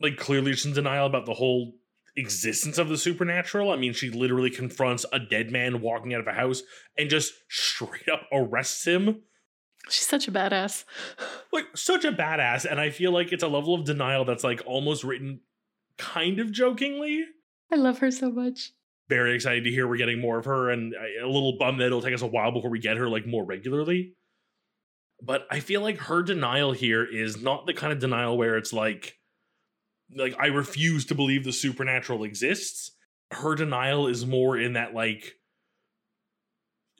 [0.00, 1.74] like clearly she's in denial about the whole
[2.16, 3.70] existence of the supernatural.
[3.70, 6.62] I mean, she literally confronts a dead man walking out of a house
[6.96, 9.22] and just straight up arrests him.
[9.88, 10.84] She's such a badass.
[11.52, 14.62] Like such a badass, and I feel like it's a level of denial that's like
[14.66, 15.40] almost written
[15.96, 17.24] kind of jokingly.
[17.72, 18.72] I love her so much.
[19.08, 22.02] Very excited to hear we're getting more of her, and a little bummed that it'll
[22.02, 24.14] take us a while before we get her like more regularly.
[25.22, 28.72] But I feel like her denial here is not the kind of denial where it's
[28.72, 29.18] like,
[30.14, 32.92] like I refuse to believe the supernatural exists.
[33.30, 35.34] Her denial is more in that like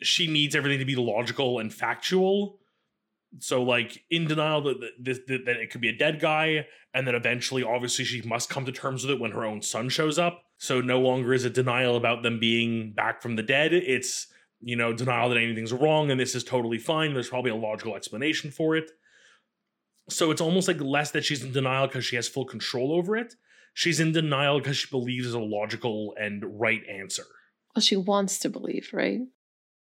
[0.01, 2.59] she needs everything to be logical and factual
[3.39, 7.15] so like in denial that, that, that, it could be a dead guy and then
[7.15, 10.45] eventually obviously she must come to terms with it when her own son shows up.
[10.57, 13.73] So no longer is it denial about them being back from the dead.
[13.73, 14.29] It's
[14.61, 17.13] you know denial that anything's wrong and this is totally fine.
[17.13, 18.91] There's probably a logical explanation for it.
[20.09, 23.15] So it's almost like less that she's in denial because she has full control over
[23.17, 23.35] it.
[23.75, 27.25] She's in denial because she believes is a logical and right answer.
[27.77, 29.21] Well she wants to believe right?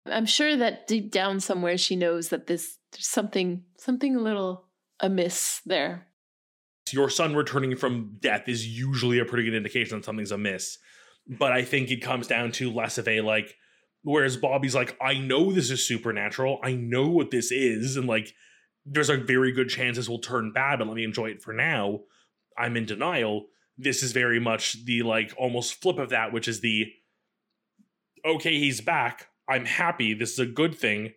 [0.04, 4.64] I'm sure that deep down somewhere she knows that this there's something something a little
[5.00, 6.06] amiss there.
[6.90, 10.78] Your son returning from death is usually a pretty good indication that something's amiss.
[11.28, 13.56] But I think it comes down to less of a like
[14.02, 16.60] whereas Bobby's like, I know this is supernatural.
[16.62, 18.32] I know what this is, and like
[18.86, 21.52] there's a very good chance this will turn bad, but let me enjoy it for
[21.52, 22.00] now.
[22.56, 23.46] I'm in denial.
[23.76, 26.86] this is very much the like almost flip of that, which is the
[28.24, 29.28] okay, he's back.
[29.48, 30.14] I'm happy.
[30.14, 31.12] This is a good thing.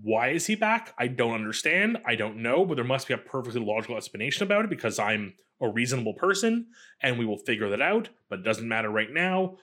[0.00, 0.94] Why is he back?
[0.98, 1.98] I don't understand.
[2.04, 5.34] I don't know, but there must be a perfectly logical explanation about it because I'm
[5.60, 6.66] a reasonable person
[7.00, 9.56] and we will figure that out, but it doesn't matter right now.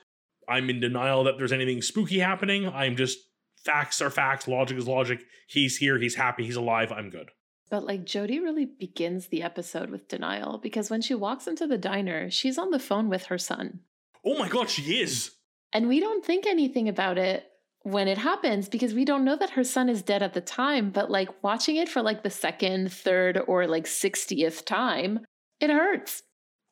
[0.48, 2.66] I'm in denial that there's anything spooky happening.
[2.66, 3.18] I'm just
[3.64, 5.24] facts are facts, logic is logic.
[5.46, 7.30] He's here, he's happy, he's alive, I'm good.
[7.70, 11.78] But like Jody really begins the episode with denial because when she walks into the
[11.78, 13.80] diner, she's on the phone with her son.
[14.24, 15.32] Oh my god, she is.
[15.72, 17.46] And we don't think anything about it
[17.82, 20.90] when it happens because we don't know that her son is dead at the time,
[20.90, 25.20] but like watching it for like the second, third, or like 60th time,
[25.60, 26.22] it hurts.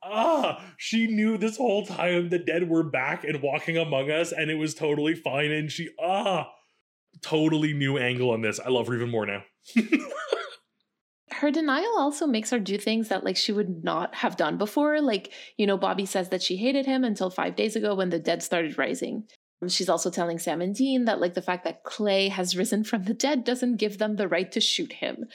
[0.03, 4.51] Ah, she knew this whole time the dead were back and walking among us, and
[4.51, 5.51] it was totally fine.
[5.51, 6.51] And she, ah,
[7.21, 8.61] totally new angle on this.
[8.61, 9.43] I love her even more now.
[11.33, 15.01] her denial also makes her do things that like she would not have done before
[15.01, 18.19] like you know bobby says that she hated him until five days ago when the
[18.19, 19.25] dead started rising
[19.69, 23.05] she's also telling sam and dean that like the fact that clay has risen from
[23.05, 25.27] the dead doesn't give them the right to shoot him.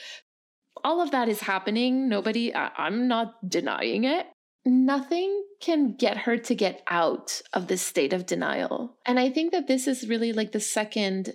[0.84, 2.08] All of that is happening.
[2.08, 4.26] Nobody I- i'm not denying it.
[4.64, 8.96] Nothing can get her to get out of this state of denial.
[9.04, 11.34] And i think that this is really like the second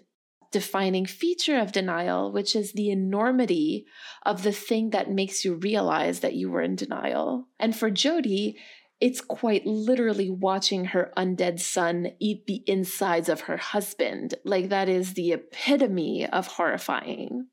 [0.51, 3.85] defining feature of denial, which is the enormity
[4.25, 7.47] of the thing that makes you realize that you were in denial.
[7.59, 8.57] And for Jody,
[9.01, 14.35] it's quite literally watching her undead son eat the insides of her husband.
[14.45, 17.47] Like, that is the epitome of horrifying.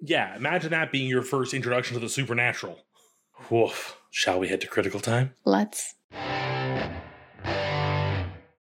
[0.00, 2.80] Yeah, imagine that being your first introduction to the supernatural.
[3.48, 3.96] Woof.
[4.10, 5.34] Shall we head to critical time?
[5.44, 5.94] Let's.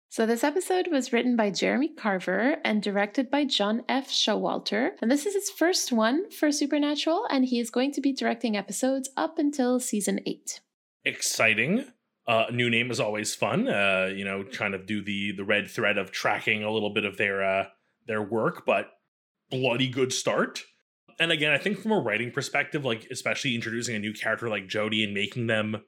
[0.09, 4.09] So, this episode was written by Jeremy Carver and directed by John F.
[4.09, 4.91] Showalter.
[5.01, 8.55] And this is his first one for Supernatural, and he is going to be directing
[8.55, 10.61] episodes up until season eight.
[11.03, 11.85] Exciting.
[12.25, 13.67] Uh, new name is always fun.
[13.67, 17.05] Uh, you know, kind of do the the red thread of tracking a little bit
[17.05, 17.65] of their uh,
[18.07, 18.91] their work, but
[19.49, 20.63] bloody good start.
[21.19, 24.67] And again, I think from a writing perspective, like especially introducing a new character like
[24.67, 25.83] Jody and making them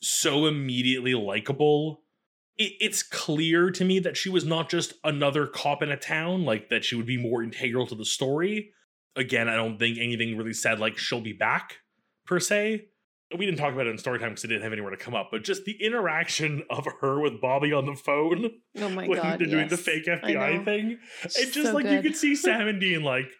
[0.00, 2.04] so immediately likable
[2.56, 6.44] it, it's clear to me that she was not just another cop in a town,
[6.44, 8.70] like that she would be more integral to the story.
[9.16, 11.78] Again, I don't think anything really said like she'll be back
[12.26, 12.86] per se.
[13.36, 15.14] We didn't talk about it in story time because it didn't have anywhere to come
[15.14, 18.50] up, but just the interaction of her with Bobby on the phone.
[18.78, 19.40] Oh my when god!
[19.40, 19.70] They're doing yes.
[19.70, 20.98] the fake FBI thing.
[21.22, 23.30] It's just so like you could see Sam and Dean like,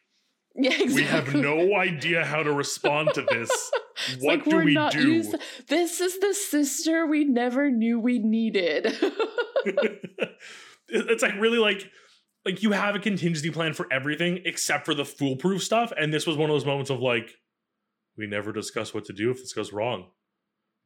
[0.56, 0.94] Yeah, exactly.
[0.94, 3.50] we have no idea how to respond to this.
[4.18, 5.12] What like do we do?
[5.12, 5.36] used-
[5.68, 8.86] This is the sister we never knew we needed.
[10.88, 11.90] it's like really like
[12.44, 16.26] like you have a contingency plan for everything except for the foolproof stuff and this
[16.26, 17.30] was one of those moments of like
[18.16, 20.08] we never discuss what to do if this goes wrong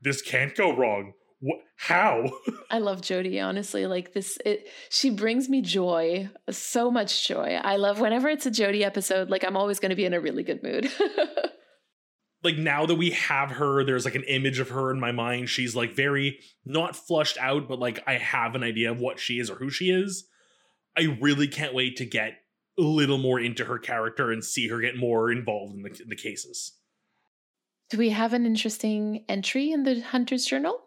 [0.01, 2.25] this can't go wrong what how
[2.71, 3.87] I love Jody, honestly.
[3.87, 7.61] Like this it she brings me joy, so much joy.
[7.63, 10.21] I love whenever it's a Jody episode, like I'm always going to be in a
[10.21, 10.91] really good mood.
[12.43, 15.49] like now that we have her there's like an image of her in my mind
[15.49, 19.39] she's like very not flushed out but like i have an idea of what she
[19.39, 20.27] is or who she is
[20.97, 22.35] i really can't wait to get
[22.79, 26.09] a little more into her character and see her get more involved in the, in
[26.09, 26.78] the cases
[27.91, 30.83] Do we have an interesting entry in the Hunter's Journal?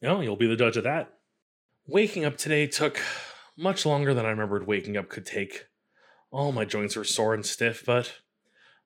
[0.00, 1.12] No, you'll be the judge of that.
[1.86, 2.98] Waking up today took
[3.54, 5.66] much longer than I remembered waking up could take.
[6.30, 8.14] All my joints were sore and stiff, but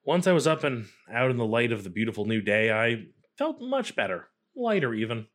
[0.03, 3.05] once I was up and out in the light of the beautiful new day, I
[3.37, 5.27] felt much better, lighter even.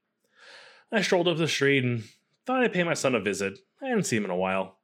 [0.90, 2.04] I strolled up the street and
[2.44, 3.58] thought I'd pay my son a visit.
[3.80, 4.76] I hadn't seen him in a while.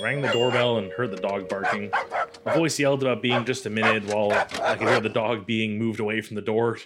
[0.00, 1.90] Rang the doorbell and heard the dog barking.
[2.44, 5.78] A voice yelled about being just a minute while I could hear the dog being
[5.78, 6.78] moved away from the door.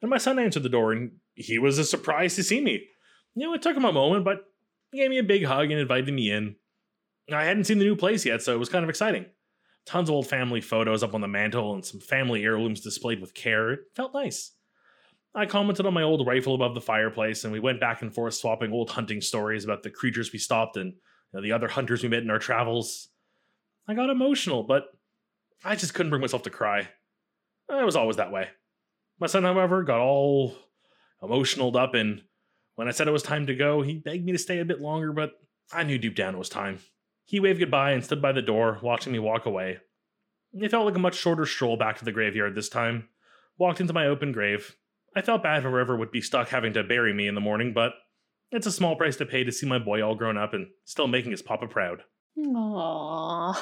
[0.00, 2.88] And my son answered the door and he was as surprised to see me.
[3.34, 4.44] You know, it took him a moment, but
[4.90, 6.56] he gave me a big hug and invited me in.
[7.32, 9.26] I hadn't seen the new place yet, so it was kind of exciting.
[9.86, 13.34] Tons of old family photos up on the mantle and some family heirlooms displayed with
[13.34, 13.72] care.
[13.72, 14.52] It felt nice.
[15.34, 18.34] I commented on my old rifle above the fireplace, and we went back and forth
[18.34, 20.98] swapping old hunting stories about the creatures we stopped and you
[21.32, 23.08] know, the other hunters we met in our travels.
[23.88, 24.84] I got emotional, but
[25.64, 26.88] I just couldn't bring myself to cry.
[27.68, 28.48] It was always that way.
[29.18, 30.56] My son, however, got all
[31.22, 32.22] emotionaled up, and
[32.74, 34.80] when I said it was time to go, he begged me to stay a bit
[34.80, 35.32] longer, but
[35.72, 36.80] I knew deep down it was time.
[37.24, 39.78] He waved goodbye and stood by the door, watching me walk away.
[40.52, 43.08] It felt like a much shorter stroll back to the graveyard this time.
[43.58, 44.76] Walked into my open grave.
[45.14, 47.72] I felt bad for whoever would be stuck having to bury me in the morning,
[47.72, 47.92] but
[48.50, 51.06] it's a small price to pay to see my boy all grown up and still
[51.06, 52.02] making his papa proud.
[52.38, 53.54] Aww.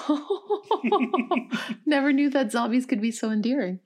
[1.86, 3.80] Never knew that zombies could be so endearing.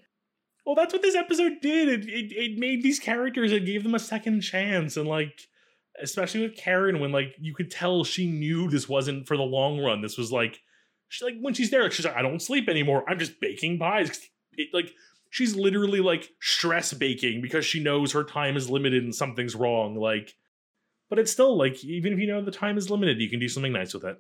[0.67, 1.89] Well, that's what this episode did.
[1.89, 3.53] It, it it made these characters.
[3.53, 5.43] It gave them a second chance, and like,
[6.03, 9.79] especially with Karen, when like you could tell she knew this wasn't for the long
[9.81, 10.01] run.
[10.01, 10.61] This was like,
[11.09, 13.05] she like when she's there, she's like, I don't sleep anymore.
[13.09, 14.21] I'm just baking pies.
[14.57, 14.93] It, like
[15.31, 19.97] she's literally like stress baking because she knows her time is limited and something's wrong.
[19.97, 20.35] Like,
[21.11, 23.49] but it's still like even if you know the time is limited, you can do
[23.49, 24.19] something nice with it.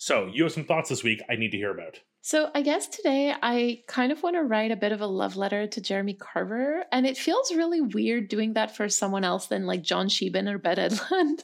[0.00, 2.00] So you have some thoughts this week I need to hear about.
[2.22, 5.36] So, I guess today I kind of want to write a bit of a love
[5.36, 9.66] letter to Jeremy Carver, and it feels really weird doing that for someone else than
[9.66, 11.42] like John Shiban or Ben Edlund.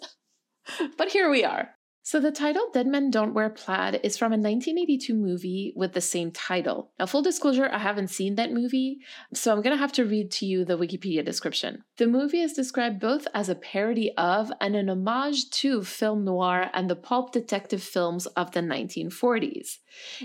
[0.97, 1.76] but here we are.
[2.09, 6.01] So, the title Dead Men Don't Wear Plaid is from a 1982 movie with the
[6.01, 6.93] same title.
[7.01, 9.01] Now, full disclosure, I haven't seen that movie,
[9.35, 11.83] so I'm to have to read to you the Wikipedia description.
[11.97, 16.71] The movie is described both as a parody of and an homage to film noir
[16.73, 19.79] and the pulp detective films of the 1940s.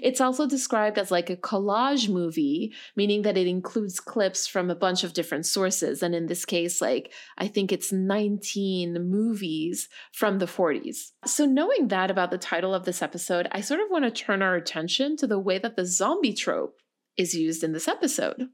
[0.03, 4.75] It's also described as like a collage movie, meaning that it includes clips from a
[4.75, 6.03] bunch of different sources.
[6.03, 11.13] And in this case, like, I think it's 19 movies from the 40s.
[11.25, 14.41] So, knowing that about the title of this episode, I sort of want to turn
[14.41, 16.77] our attention to the way that the zombie trope
[17.17, 18.47] is used in this episode.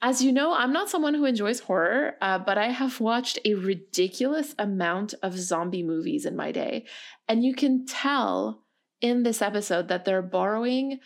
[0.00, 3.54] As you know, I'm not someone who enjoys horror, uh, but I have watched a
[3.54, 6.86] ridiculous amount of zombie movies in my day.
[7.26, 8.64] And you can tell
[9.00, 11.00] in this episode that they're borrowing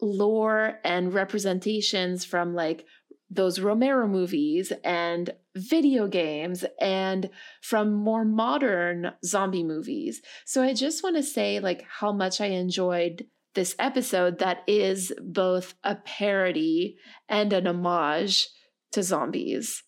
[0.00, 2.86] lore and representations from like
[3.30, 10.22] those Romero movies and video games and from more modern zombie movies.
[10.46, 15.12] So I just want to say like how much I enjoyed this episode that is
[15.20, 16.96] both a parody
[17.28, 18.48] and an homage
[18.92, 19.82] to zombies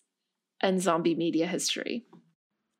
[0.61, 2.05] and zombie media history.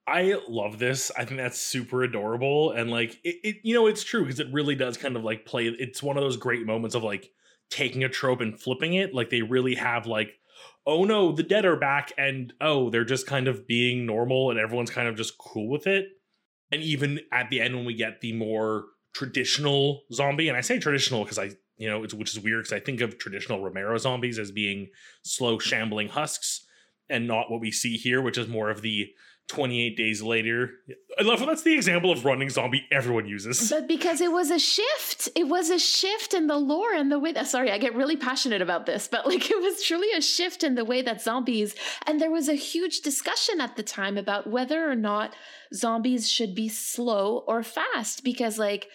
[0.07, 1.11] I love this.
[1.17, 2.71] I think that's super adorable.
[2.71, 5.45] And like it, it you know, it's true because it really does kind of like
[5.45, 7.31] play it's one of those great moments of like
[7.69, 9.13] taking a trope and flipping it.
[9.13, 10.33] Like they really have like,
[10.85, 14.59] oh no, the dead are back, and oh, they're just kind of being normal and
[14.59, 16.07] everyone's kind of just cool with it.
[16.71, 20.79] And even at the end when we get the more traditional zombie, and I say
[20.79, 21.51] traditional because I
[21.81, 24.89] you know, it's which is weird because I think of traditional Romero zombies as being
[25.23, 26.67] slow shambling husks
[27.09, 29.07] and not what we see here, which is more of the
[29.51, 30.71] 28 days later.
[31.19, 33.69] I love that's the example of running zombie everyone uses.
[33.69, 37.19] But because it was a shift, it was a shift in the lore and the
[37.19, 40.21] way that, sorry, I get really passionate about this, but like it was truly a
[40.21, 41.75] shift in the way that zombies,
[42.07, 45.35] and there was a huge discussion at the time about whether or not
[45.73, 48.87] zombies should be slow or fast because like,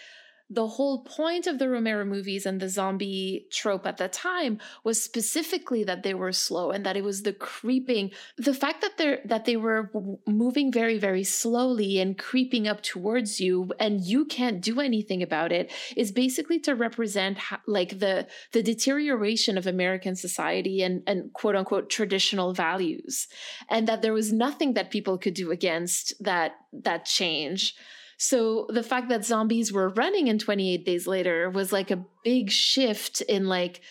[0.49, 5.03] the whole point of the Romero movies and the zombie trope at the time was
[5.03, 9.19] specifically that they were slow and that it was the creeping the fact that they
[9.25, 9.91] that they were
[10.27, 15.53] moving very very slowly and creeping up towards you and you can't do anything about
[15.53, 21.57] it is basically to represent like the the deterioration of American society and and quote
[21.57, 23.29] unquote traditional values.
[23.69, 27.75] And that there was nothing that people could do against that that change
[28.19, 32.51] so the fact that zombies were running in 28 days later was like a big
[32.51, 33.83] shift in like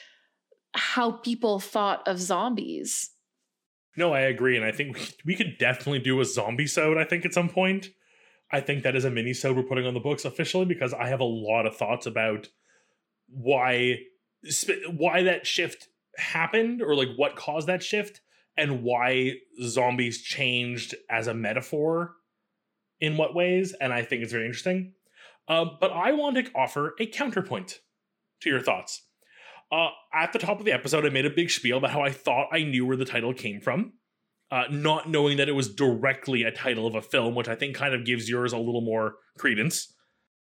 [0.73, 3.11] how people thought of zombies.
[3.95, 4.57] No, I agree.
[4.57, 7.89] And I think we, could definitely do a zombie sode, I think, at some point.
[8.51, 11.07] I think that is a mini sode we're putting on the books officially because I
[11.07, 12.47] have a lot of thoughts about
[13.27, 13.99] why
[14.95, 18.21] why that shift happened or like what caused that shift
[18.55, 22.15] and why zombies changed as a metaphor
[22.99, 24.93] in what ways, and I think it's very interesting.
[25.47, 27.79] Uh, but I want to offer a counterpoint
[28.41, 29.03] to your thoughts.
[29.71, 32.11] Uh, at the top of the episode, I made a big spiel about how I
[32.11, 33.93] thought I knew where the title came from,
[34.51, 37.75] uh, not knowing that it was directly a title of a film, which I think
[37.75, 39.93] kind of gives yours a little more credence.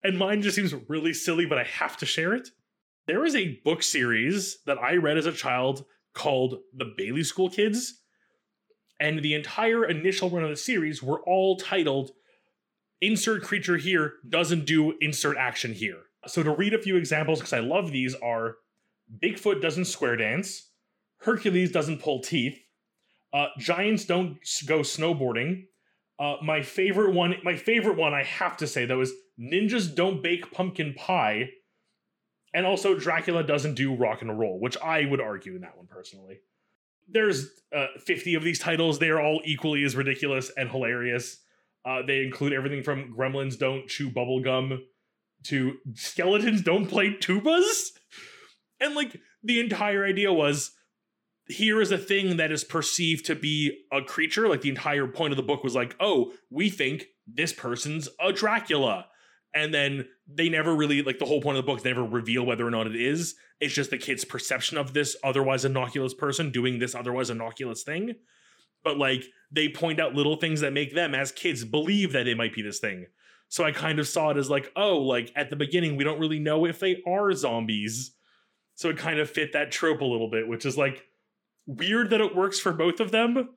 [0.04, 2.50] And mine just seems really silly, but I have to share it.
[3.08, 7.50] There is a book series that I read as a child called The Bailey School
[7.50, 8.02] Kids,
[9.00, 12.12] and the entire initial run of the series were all titled
[13.06, 15.99] insert creature here doesn't do insert action here.
[16.28, 18.56] So to read a few examples, because I love these, are
[19.22, 20.70] Bigfoot doesn't square dance,
[21.18, 22.60] Hercules doesn't pull teeth,
[23.34, 24.38] uh, giants don't
[24.68, 25.66] go snowboarding.
[26.20, 30.22] Uh, my favorite one, my favorite one, I have to say though, is ninjas don't
[30.22, 31.49] bake pumpkin pie,
[32.54, 35.88] and also Dracula doesn't do rock and roll, which I would argue in that one
[35.88, 36.41] personally.
[37.10, 41.43] There's uh, 50 of these titles; they are all equally as ridiculous and hilarious.
[41.86, 44.80] Uh, they include everything from gremlins don't chew bubblegum
[45.44, 47.90] to skeletons don't play tubas.
[48.80, 50.72] And like the entire idea was
[51.48, 54.48] here is a thing that is perceived to be a creature.
[54.48, 58.32] Like the entire point of the book was like, oh, we think this person's a
[58.32, 59.08] Dracula.
[59.54, 62.46] and then they never really like the whole point of the book they never reveal
[62.46, 66.52] whether or not it is it's just the kid's perception of this otherwise innocuous person
[66.52, 68.16] doing this otherwise innocuous thing
[68.84, 69.24] but like
[69.54, 72.62] they point out little things that make them as kids believe that it might be
[72.62, 73.06] this thing
[73.47, 76.20] so i kind of saw it as like oh like at the beginning we don't
[76.20, 78.12] really know if they are zombies
[78.76, 81.04] so it kind of fit that trope a little bit which is like
[81.66, 83.49] weird that it works for both of them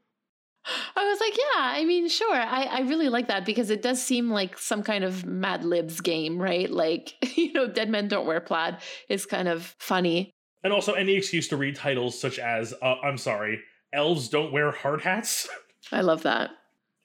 [0.96, 2.34] I was like, yeah, I mean, sure.
[2.34, 6.00] I, I really like that because it does seem like some kind of Mad Libs
[6.00, 6.70] game, right?
[6.70, 8.78] Like, you know, Dead Men Don't Wear Plaid
[9.08, 10.32] is kind of funny.
[10.64, 13.60] And also any excuse to read titles such as, uh, I'm sorry,
[13.92, 15.48] Elves Don't Wear Hard Hats.
[15.92, 16.50] I love that.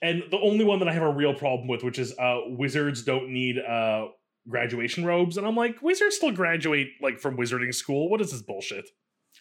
[0.02, 3.04] And the only one that I have a real problem with, which is uh, Wizards
[3.04, 4.08] Don't Need uh,
[4.50, 5.38] Graduation Robes.
[5.38, 8.10] And I'm like, Wizards still graduate like from wizarding school.
[8.10, 8.90] What is this bullshit?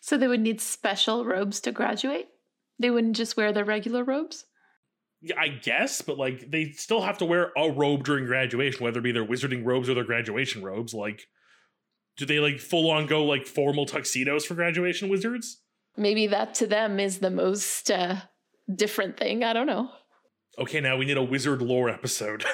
[0.01, 2.29] So they would need special robes to graduate?
[2.79, 4.45] They wouldn't just wear their regular robes?
[5.23, 9.01] Yeah, I guess, but like they still have to wear a robe during graduation, whether
[9.01, 10.95] it be their wizarding robes or their graduation robes.
[10.95, 11.23] Like,
[12.17, 15.61] do they like full on go like formal tuxedos for graduation wizards?
[15.97, 18.17] Maybe that to them is the most uh,
[18.75, 19.45] different thing.
[19.45, 19.91] I don't know.
[20.59, 22.45] Okay, now we need a wizard lore episode.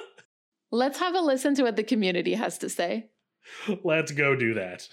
[0.72, 3.10] Let's have a listen to what the community has to say.
[3.82, 4.88] Let's go do that.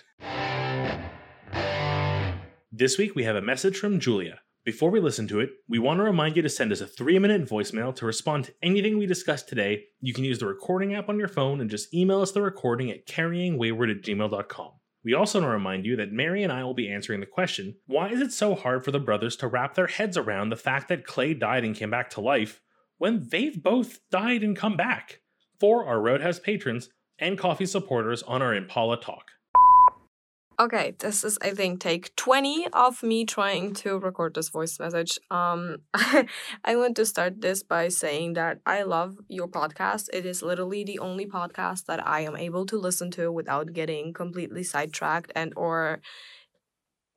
[2.72, 4.40] This week we have a message from Julia.
[4.66, 7.18] Before we listen to it, we want to remind you to send us a three
[7.20, 9.86] minute voicemail to respond to anything we discussed today.
[10.02, 12.92] You can use the recording app on your phone and just email us the recording
[12.92, 14.72] at carryingwayward at gmail.com.
[15.08, 17.78] We also want to remind you that Meri and I will be answering the question
[17.86, 20.90] why is it so hard for the brothers to wrap their heads around the fact
[20.90, 22.62] that Clay died and came back to life
[22.98, 25.22] when they've both died and come back?
[25.62, 29.32] For our Roadhouse patrons and Ko-fi supporters on our Impala Talk.
[30.60, 35.20] Okay, this is I think take 20 of me trying to record this voice message.
[35.30, 40.10] Um I want to start this by saying that I love your podcast.
[40.12, 44.14] It is literally the only podcast that I am able to listen to without getting
[44.14, 46.02] completely sidetracked and or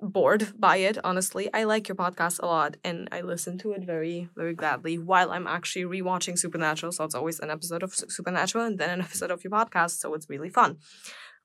[0.02, 3.84] bored by it honestly i like your podcast a lot and i listen to it
[3.84, 8.64] very very gladly while i'm actually rewatching supernatural so it's always an episode of supernatural
[8.64, 10.78] and then an episode of your podcast so it's really fun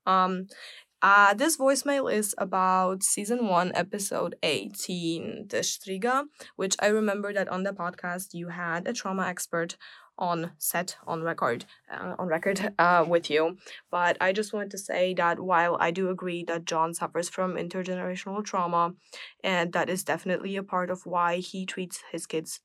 [0.06, 0.46] um
[1.02, 6.24] uh, this voicemail is about season one, episode 18, the Striga,
[6.56, 9.76] which I remember that on the podcast you had a trauma expert
[10.18, 13.58] on set on record uh, on record uh, with you.
[13.90, 17.54] But i just wanted to say that while i do agree that john suffers from
[17.56, 18.94] intergenerational trauma
[19.44, 22.60] and that is definitely a part of why he treats his kids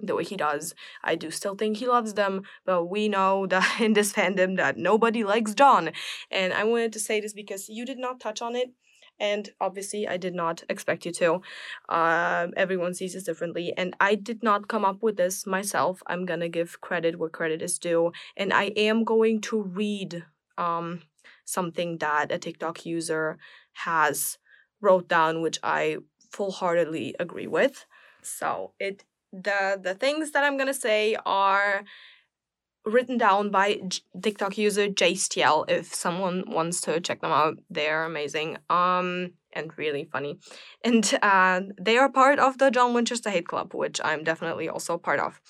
[0.00, 0.74] the way he does.
[1.02, 4.76] I do still think he loves them, but we know that in this fandom that
[4.76, 5.90] nobody likes John.
[6.30, 8.70] And I wanted to say this because you did not touch on it.
[9.18, 11.40] And obviously, I did not expect you to.
[11.88, 13.72] Uh, everyone sees this differently.
[13.74, 16.02] And I did not come up with this myself.
[16.06, 18.12] I'm going to give credit where credit is due.
[18.36, 20.26] And I am going to read
[20.58, 21.00] um,
[21.46, 23.38] something that a TikTok user
[23.72, 24.36] has
[24.82, 25.96] wrote down, which I
[26.30, 27.86] full heartedly agree with.
[28.22, 29.04] So it
[29.42, 31.84] the the things that I'm gonna say are
[32.84, 33.80] written down by
[34.22, 35.68] TikTok user JSTL.
[35.68, 38.58] If someone wants to check them out, they're amazing.
[38.70, 40.38] Um, and really funny,
[40.84, 44.98] and uh, they are part of the John Winchester Hate Club, which I'm definitely also
[44.98, 45.40] part of.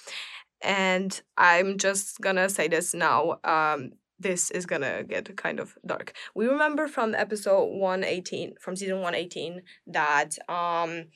[0.62, 3.38] And I'm just gonna say this now.
[3.44, 6.14] Um, this is gonna get kind of dark.
[6.34, 11.06] We remember from episode 118, from season 118, that um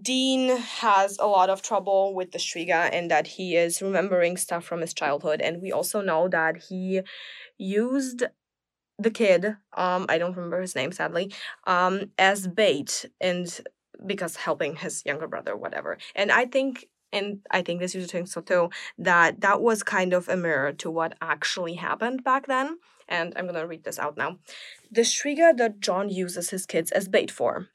[0.00, 4.64] Dean has a lot of trouble with the Striga and that he is remembering stuff
[4.64, 5.40] from his childhood.
[5.40, 7.02] And we also know that he
[7.58, 8.24] used
[8.98, 11.32] the kid, um, I don't remember his name sadly,
[11.66, 13.60] um, as bait and
[14.06, 15.98] because helping his younger brother, whatever.
[16.14, 20.14] And I think and I think this user thinks so too, that that was kind
[20.14, 22.78] of a mirror to what actually happened back then.
[23.08, 24.38] And I'm gonna read this out now.
[24.90, 27.68] The Striga that John uses his kids as bait for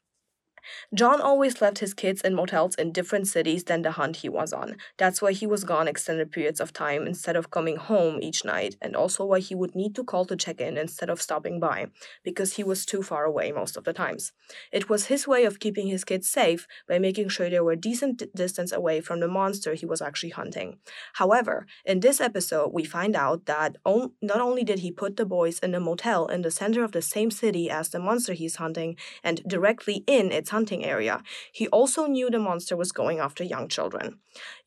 [0.94, 4.52] John always left his kids in motels in different cities than the hunt he was
[4.52, 4.76] on.
[4.96, 8.76] That's why he was gone extended periods of time instead of coming home each night,
[8.80, 11.86] and also why he would need to call to check in instead of stopping by,
[12.22, 14.32] because he was too far away most of the times.
[14.72, 17.76] It was his way of keeping his kids safe by making sure they were a
[17.76, 20.78] decent distance away from the monster he was actually hunting.
[21.14, 25.26] However, in this episode, we find out that on- not only did he put the
[25.26, 28.56] boys in a motel in the center of the same city as the monster he's
[28.56, 31.16] hunting and directly in its hunting area.
[31.58, 34.06] He also knew the monster was going after young children.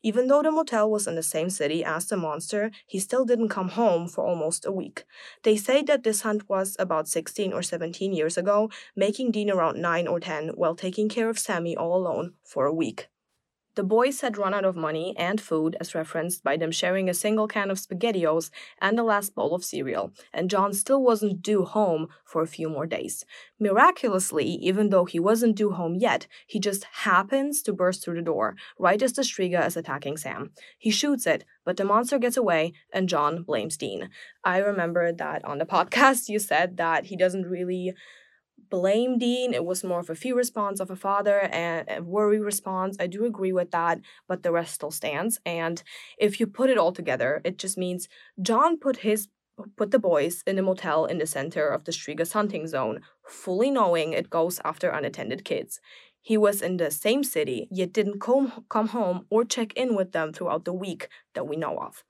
[0.02, 3.54] Even though the motel was in the same city as the monster, he still didn't
[3.56, 5.04] come home for almost a week.
[5.42, 9.76] They say that this hunt was about 16 or 17 years ago, making Dean around
[9.80, 13.11] 9 or 10 while taking care of Sammy all alone for a week.
[13.74, 17.14] The boys had run out of money and food, as referenced by them sharing a
[17.14, 18.50] single can of SpaghettiOs
[18.82, 22.68] and the last bowl of cereal, and John still wasn't due home for a few
[22.68, 23.24] more days.
[23.58, 28.22] Miraculously, even though he wasn't due home yet, he just happens to burst through the
[28.22, 30.50] door, right as the Striga is attacking Sam.
[30.78, 34.10] He shoots it, but the monster gets away, and John blames Dean.
[34.44, 37.94] I remember that on the podcast you said that he doesn't really
[38.72, 39.52] blame Dean.
[39.52, 42.96] It was more of a fear response of a father and a worry response.
[42.98, 45.38] I do agree with that, but the rest still stands.
[45.44, 45.82] And
[46.18, 48.08] if you put it all together, it just means
[48.40, 49.28] John put his
[49.76, 53.70] put the boys in a motel in the center of the Striga's hunting zone, fully
[53.70, 55.78] knowing it goes after unattended kids.
[56.22, 60.12] He was in the same city, yet didn't come, come home or check in with
[60.12, 62.04] them throughout the week that we know of.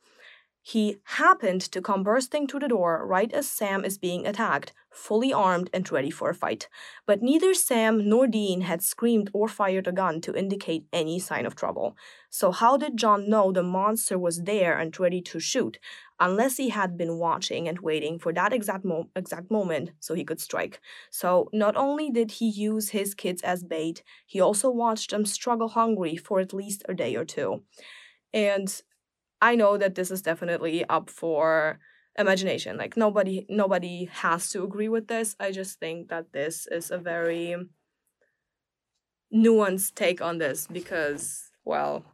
[0.65, 5.33] He happened to come bursting through the door right as Sam is being attacked, fully
[5.33, 6.69] armed and ready for a fight.
[7.05, 11.47] But neither Sam nor Dean had screamed or fired a gun to indicate any sign
[11.47, 11.97] of trouble.
[12.31, 15.79] So, how did John know the monster was there and ready to shoot,
[16.21, 20.25] unless he had been watching and waiting for that exact, mo- exact moment so he
[20.25, 20.81] could strike?
[21.11, 25.71] So, not only did he use his kids as bait, he also watched them struggle
[25.71, 27.63] hungry for at least a day or two.
[28.33, 28.81] And
[29.43, 31.81] I know that this is definitely up for
[32.17, 32.77] imagination.
[32.77, 35.35] Like nobody nobody has to agree with this.
[35.41, 37.57] I just think that this is a very
[39.35, 42.05] nuanced take on this because well,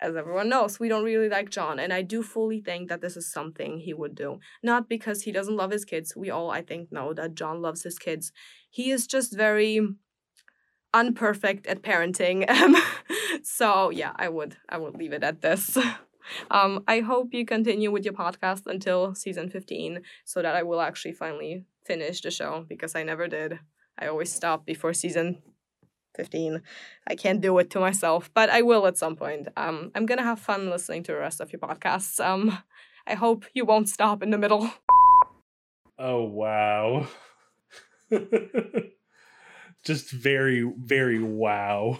[0.00, 3.18] as everyone knows, we don't really like John, and I do fully think that this
[3.18, 4.40] is something he would do.
[4.62, 6.16] Not because he doesn't love his kids.
[6.16, 8.32] We all, I think, know that John loves his kids.
[8.70, 9.80] He is just very
[10.94, 12.48] unperfect at parenting.
[13.42, 15.76] so yeah, I would I would leave it at this.
[16.50, 20.80] Um, I hope you continue with your podcast until season 15 so that I will
[20.80, 23.58] actually finally finish the show because I never did.
[23.98, 25.42] I always stop before season
[26.16, 26.62] 15.
[27.06, 29.48] I can't do it to myself, but I will at some point.
[29.56, 32.24] Um, I'm gonna have fun listening to the rest of your podcasts.
[32.24, 32.58] Um,
[33.06, 34.70] I hope you won't stop in the middle.
[35.98, 37.08] Oh, wow.
[39.84, 41.98] Just very, very wow.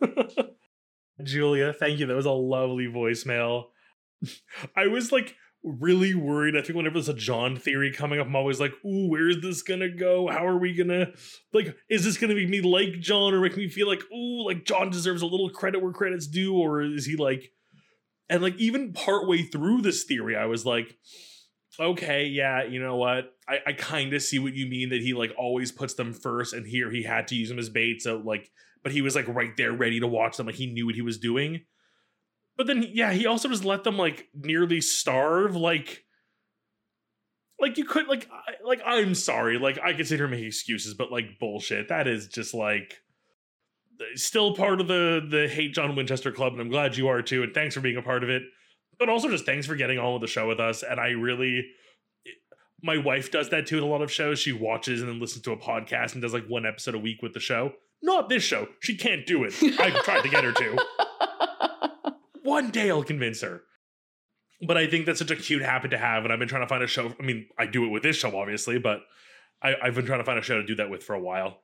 [1.22, 2.06] Julia, thank you.
[2.06, 3.66] That was a lovely voicemail.
[4.76, 5.34] I was like
[5.64, 6.56] really worried.
[6.56, 9.40] I think whenever there's a John theory coming up, I'm always like, ooh, where is
[9.40, 10.28] this gonna go?
[10.28, 11.08] How are we gonna
[11.52, 14.64] like is this gonna be me like John or make me feel like, ooh, like
[14.64, 17.52] John deserves a little credit where credit's due, or is he like
[18.28, 20.96] and like even partway through this theory, I was like,
[21.80, 23.32] okay, yeah, you know what?
[23.48, 26.52] I, I kind of see what you mean that he like always puts them first,
[26.54, 28.02] and here he had to use them as bait.
[28.02, 28.50] So like
[28.82, 31.02] but he was like right there ready to watch them like he knew what he
[31.02, 31.62] was doing
[32.56, 36.04] but then yeah he also just let them like nearly starve like
[37.60, 41.38] like you could like I, like i'm sorry like i and make excuses but like
[41.38, 42.98] bullshit that is just like
[44.14, 47.42] still part of the the hate john winchester club and i'm glad you are too
[47.42, 48.42] and thanks for being a part of it
[49.02, 51.66] but also just thanks for getting on with the show with us and i really
[52.82, 55.42] my wife does that too in a lot of shows she watches and then listens
[55.42, 57.72] to a podcast and does like one episode a week with the show
[58.02, 58.68] not this show.
[58.80, 59.54] She can't do it.
[59.78, 60.78] I've tried to get her to.
[62.42, 63.62] One day I'll convince her.
[64.66, 66.68] But I think that's such a cute habit to have, and I've been trying to
[66.68, 67.12] find a show.
[67.18, 69.00] I mean, I do it with this show, obviously, but
[69.60, 71.62] I, I've been trying to find a show to do that with for a while.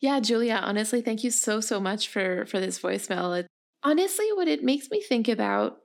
[0.00, 3.38] Yeah, Julia, honestly, thank you so, so much for for this voicemail.
[3.38, 3.46] It,
[3.82, 5.76] honestly, what it makes me think about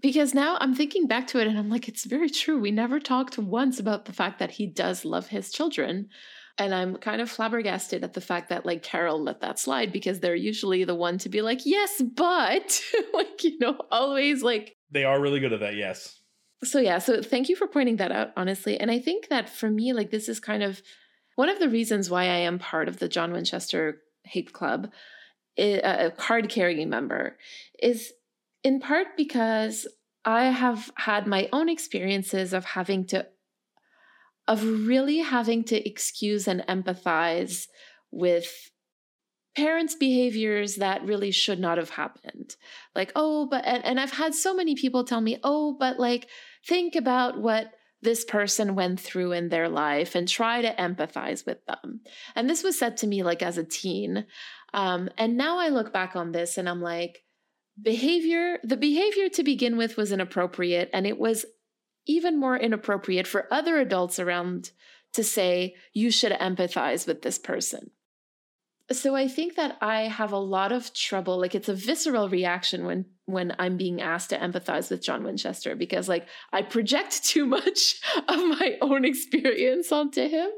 [0.00, 2.58] because now I'm thinking back to it and I'm like, it's very true.
[2.58, 6.08] We never talked once about the fact that he does love his children.
[6.58, 10.20] And I'm kind of flabbergasted at the fact that like Carol let that slide because
[10.20, 12.82] they're usually the one to be like, yes, but
[13.14, 14.76] like, you know, always like.
[14.90, 16.20] They are really good at that, yes.
[16.62, 16.98] So, yeah.
[16.98, 18.78] So, thank you for pointing that out, honestly.
[18.78, 20.82] And I think that for me, like, this is kind of
[21.36, 24.90] one of the reasons why I am part of the John Winchester Hate Club,
[25.56, 27.38] eh, a card carrying member,
[27.82, 28.12] is
[28.62, 29.86] in part because
[30.24, 33.26] I have had my own experiences of having to
[34.48, 37.68] of really having to excuse and empathize
[38.10, 38.70] with
[39.56, 42.56] parents' behaviors that really should not have happened.
[42.94, 46.28] Like, oh, but, and, and I've had so many people tell me, oh, but like,
[46.66, 47.70] think about what
[48.02, 52.00] this person went through in their life and try to empathize with them.
[52.34, 54.26] And this was said to me like as a teen.
[54.72, 57.22] Um, and now I look back on this and I'm like,
[57.82, 61.44] behavior, the behavior to begin with was inappropriate and it was
[62.06, 64.70] even more inappropriate for other adults around
[65.12, 67.90] to say, you should empathize with this person.
[68.92, 72.86] So I think that I have a lot of trouble like it's a visceral reaction
[72.86, 77.46] when when I'm being asked to empathize with John Winchester because like I project too
[77.46, 80.50] much of my own experience onto him.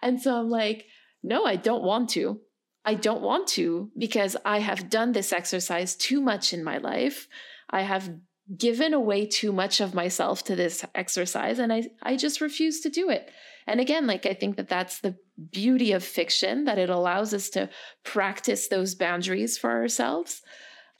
[0.00, 0.86] And so I'm like,
[1.24, 2.40] no, I don't want to.
[2.84, 7.28] I don't want to because I have done this exercise too much in my life.
[7.70, 8.10] I have
[8.56, 12.90] given away too much of myself to this exercise and I I just refuse to
[12.90, 13.30] do it.
[13.66, 15.16] And again, like I think that that's the
[15.50, 17.70] beauty of fiction that it allows us to
[18.04, 20.42] practice those boundaries for ourselves.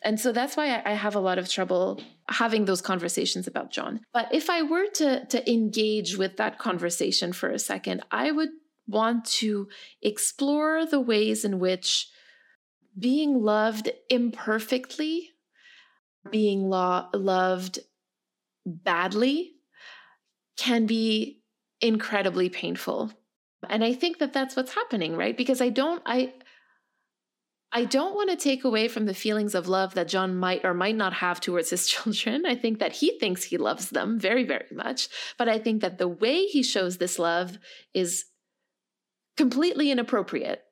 [0.05, 4.01] And so that's why I have a lot of trouble having those conversations about John.
[4.13, 8.51] But if I were to to engage with that conversation for a second, I would
[8.87, 9.69] want to
[10.01, 12.09] explore the ways in which
[12.99, 15.31] being loved imperfectly,
[16.31, 17.79] being lo- loved
[18.67, 19.53] badly,
[20.57, 21.41] can be
[21.81, 23.13] incredibly painful.
[23.69, 25.37] And I think that that's what's happening, right?
[25.37, 26.35] Because I don't, I,
[27.73, 30.75] I don't want to take away from the feelings of love that John might or
[30.75, 32.45] might not have towards his children.
[32.45, 35.09] I think that he thinks he loves them very, very much.
[35.39, 37.59] But I think that the way he shows this love
[37.95, 38.27] is
[39.37, 40.63] completely inappropriate.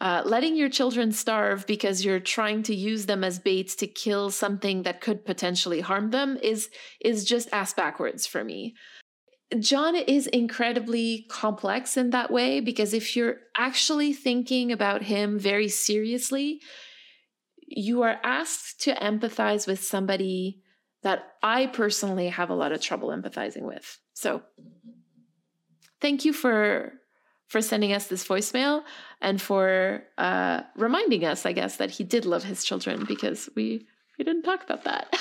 [0.00, 4.30] Uh, letting your children starve because you're trying to use them as baits to kill
[4.30, 6.68] something that could potentially harm them is
[7.00, 8.74] is just ass backwards for me.
[9.58, 15.68] John is incredibly complex in that way because if you're actually thinking about him very
[15.68, 16.60] seriously,
[17.66, 20.60] you are asked to empathize with somebody
[21.02, 23.98] that I personally have a lot of trouble empathizing with.
[24.14, 24.42] So,
[26.00, 26.94] thank you for
[27.48, 28.82] for sending us this voicemail
[29.20, 33.86] and for uh, reminding us, I guess, that he did love his children because we
[34.18, 35.12] we didn't talk about that.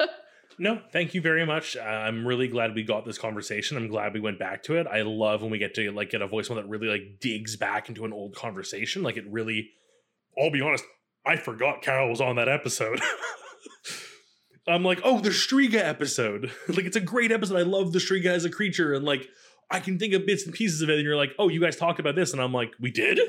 [0.58, 1.76] no, thank you very much.
[1.76, 3.76] Uh, I'm really glad we got this conversation.
[3.76, 4.86] I'm glad we went back to it.
[4.86, 7.88] I love when we get to like get a voicemail that really like digs back
[7.88, 9.02] into an old conversation.
[9.02, 9.70] Like it really.
[10.38, 10.84] I'll be honest.
[11.24, 13.00] I forgot Carol was on that episode.
[14.68, 16.52] I'm like, oh, the Striga episode.
[16.68, 17.58] like it's a great episode.
[17.58, 19.28] I love the Striga as a creature, and like
[19.70, 20.96] I can think of bits and pieces of it.
[20.96, 22.32] And you're like, oh, you guys talked about this.
[22.32, 23.18] And I'm like, we did?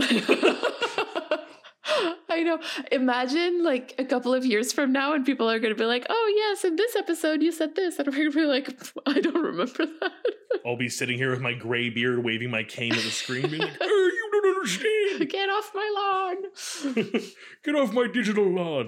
[2.30, 2.60] I know.
[2.92, 6.06] Imagine like a couple of years from now, and people are going to be like,
[6.10, 7.98] oh, yes, in this episode you said this.
[7.98, 10.12] And we're going to be like, I don't remember that.
[10.66, 13.62] I'll be sitting here with my gray beard, waving my cane at the screen, being
[13.62, 15.30] like, hey, you don't understand.
[15.30, 17.16] Get off my lawn.
[17.64, 18.88] Get off my digital lawn.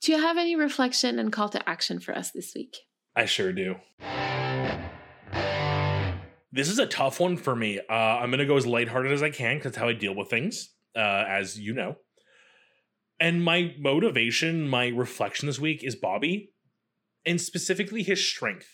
[0.00, 2.76] Do you have any reflection and call to action for us this week?
[3.16, 3.76] I sure do.
[6.50, 7.78] This is a tough one for me.
[7.78, 10.14] Uh, I'm going to go as lighthearted as I can because that's how I deal
[10.14, 11.96] with things, uh, as you know.
[13.20, 16.52] And my motivation, my reflection this week is Bobby,
[17.26, 18.68] and specifically his strength.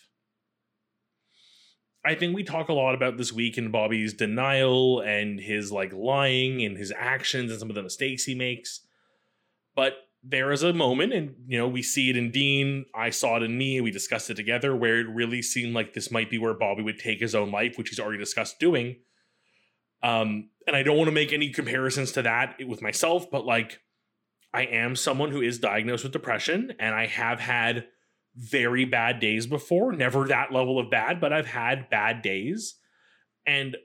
[2.04, 5.92] I think we talk a lot about this week in Bobby's denial and his like
[5.92, 8.86] lying and his actions and some of the mistakes he makes.
[9.74, 9.94] But
[10.26, 12.86] there is a moment, and you know, we see it in Dean.
[12.94, 13.80] I saw it in me.
[13.80, 16.98] We discussed it together, where it really seemed like this might be where Bobby would
[16.98, 18.96] take his own life, which he's already discussed doing.
[20.02, 23.80] Um, and I don't want to make any comparisons to that with myself, but like,
[24.52, 27.86] I am someone who is diagnosed with depression, and I have had
[28.34, 29.92] very bad days before.
[29.92, 32.76] Never that level of bad, but I've had bad days,
[33.46, 33.76] and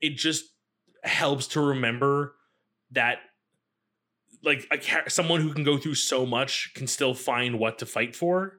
[0.00, 0.44] it just
[1.02, 2.34] helps to remember
[2.90, 3.18] that
[4.42, 8.16] like a, someone who can go through so much can still find what to fight
[8.16, 8.58] for.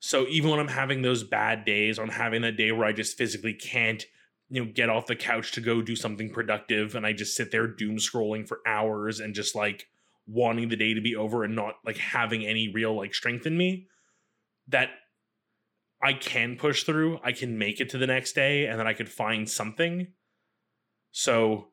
[0.00, 3.16] So even when I'm having those bad days, I'm having that day where I just
[3.16, 4.04] physically can't,
[4.50, 7.50] you know, get off the couch to go do something productive, and I just sit
[7.50, 9.86] there doom scrolling for hours and just like
[10.26, 13.56] wanting the day to be over and not like having any real like strength in
[13.56, 13.88] me.
[14.68, 14.90] That
[16.02, 17.18] I can push through.
[17.22, 20.08] I can make it to the next day, and then I could find something.
[21.12, 21.68] So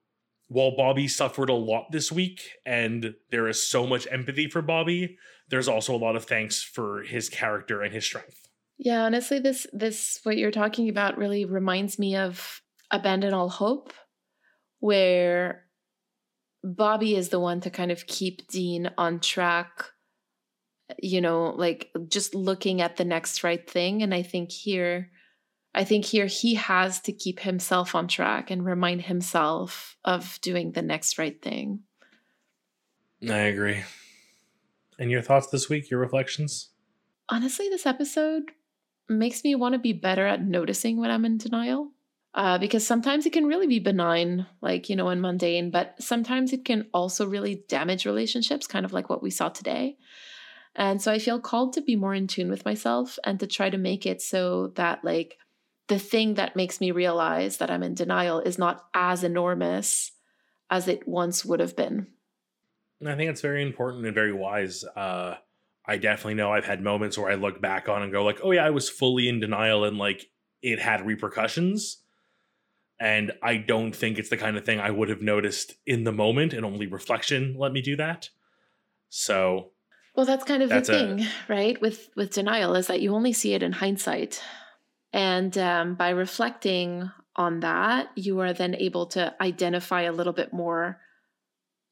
[0.51, 5.17] while Bobby suffered a lot this week and there is so much empathy for Bobby,
[5.47, 8.49] there's also a lot of thanks for his character and his strength.
[8.77, 13.93] Yeah, honestly this this what you're talking about really reminds me of Abandon All Hope
[14.79, 15.67] where
[16.65, 19.85] Bobby is the one to kind of keep Dean on track
[21.01, 25.11] you know like just looking at the next right thing and I think here
[25.73, 30.71] I think here he has to keep himself on track and remind himself of doing
[30.71, 31.81] the next right thing.
[33.27, 33.83] I agree.
[34.99, 36.69] And your thoughts this week, your reflections?
[37.29, 38.51] Honestly, this episode
[39.07, 41.91] makes me want to be better at noticing when I'm in denial.
[42.33, 46.53] Uh, because sometimes it can really be benign, like, you know, and mundane, but sometimes
[46.53, 49.97] it can also really damage relationships, kind of like what we saw today.
[50.73, 53.69] And so I feel called to be more in tune with myself and to try
[53.69, 55.37] to make it so that, like,
[55.91, 60.13] the thing that makes me realize that I'm in denial is not as enormous
[60.69, 62.07] as it once would have been.
[63.05, 64.85] I think it's very important and very wise.
[64.85, 65.35] Uh,
[65.85, 68.51] I definitely know I've had moments where I look back on and go like, "Oh
[68.51, 70.29] yeah, I was fully in denial and like
[70.61, 71.97] it had repercussions."
[72.99, 76.11] And I don't think it's the kind of thing I would have noticed in the
[76.13, 78.29] moment, and only reflection let me do that.
[79.09, 79.71] So,
[80.15, 81.81] well, that's kind of That's the a- thing, right?
[81.81, 84.41] With with denial is that you only see it in hindsight,
[85.13, 90.53] and um, by reflecting on that, you are then able to identify a little bit
[90.53, 90.99] more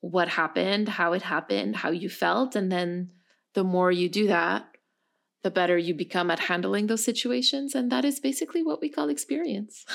[0.02, 3.12] what happened, how it happened, how you felt, and then
[3.54, 4.66] the more you do that,
[5.44, 9.10] the better you become at handling those situations, and that is basically what we call
[9.10, 9.86] experience.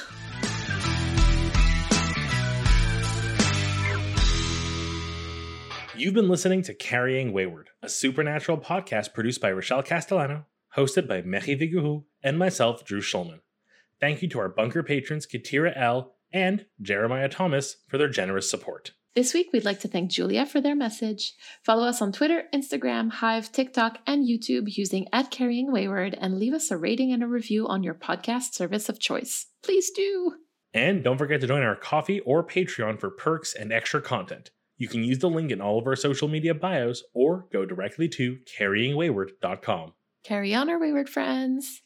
[5.97, 10.45] You've been listening to Carrying Wayward, a supernatural podcast produced by Rochelle Castellano,
[10.77, 13.41] hosted by Meri Vigouroux, and myself, Drew Schulman.
[14.01, 16.15] Thank you to our bunker patrons Katira L.
[16.33, 18.93] and Jeremiah Thomas for their generous support.
[19.15, 21.35] This week, we'd like to thank Julia for their message.
[21.63, 26.53] Follow us on Twitter, Instagram, Hive, TikTok, and YouTube using at Carrying Wayward and leave
[26.53, 29.47] us a rating and a review on your podcast service of choice.
[29.63, 30.35] Please do.
[30.73, 34.51] And don't forget to join our Ko-fi or Patreon for perks and extra content.
[34.77, 38.09] You can use the link in all of our social media bios or go directly
[38.09, 39.93] to carryingwayward.com.
[40.25, 41.83] Carry on, our wayward friends.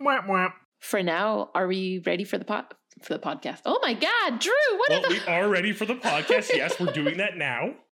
[0.00, 0.52] Mwah, mwah.
[0.80, 2.66] For now, are we ready for the pod
[3.02, 3.60] for the podcast?
[3.64, 4.52] Oh my God, Drew!
[4.76, 6.50] What Well, are the we are ready for the podcast.
[6.54, 7.74] Yes, we're doing that now.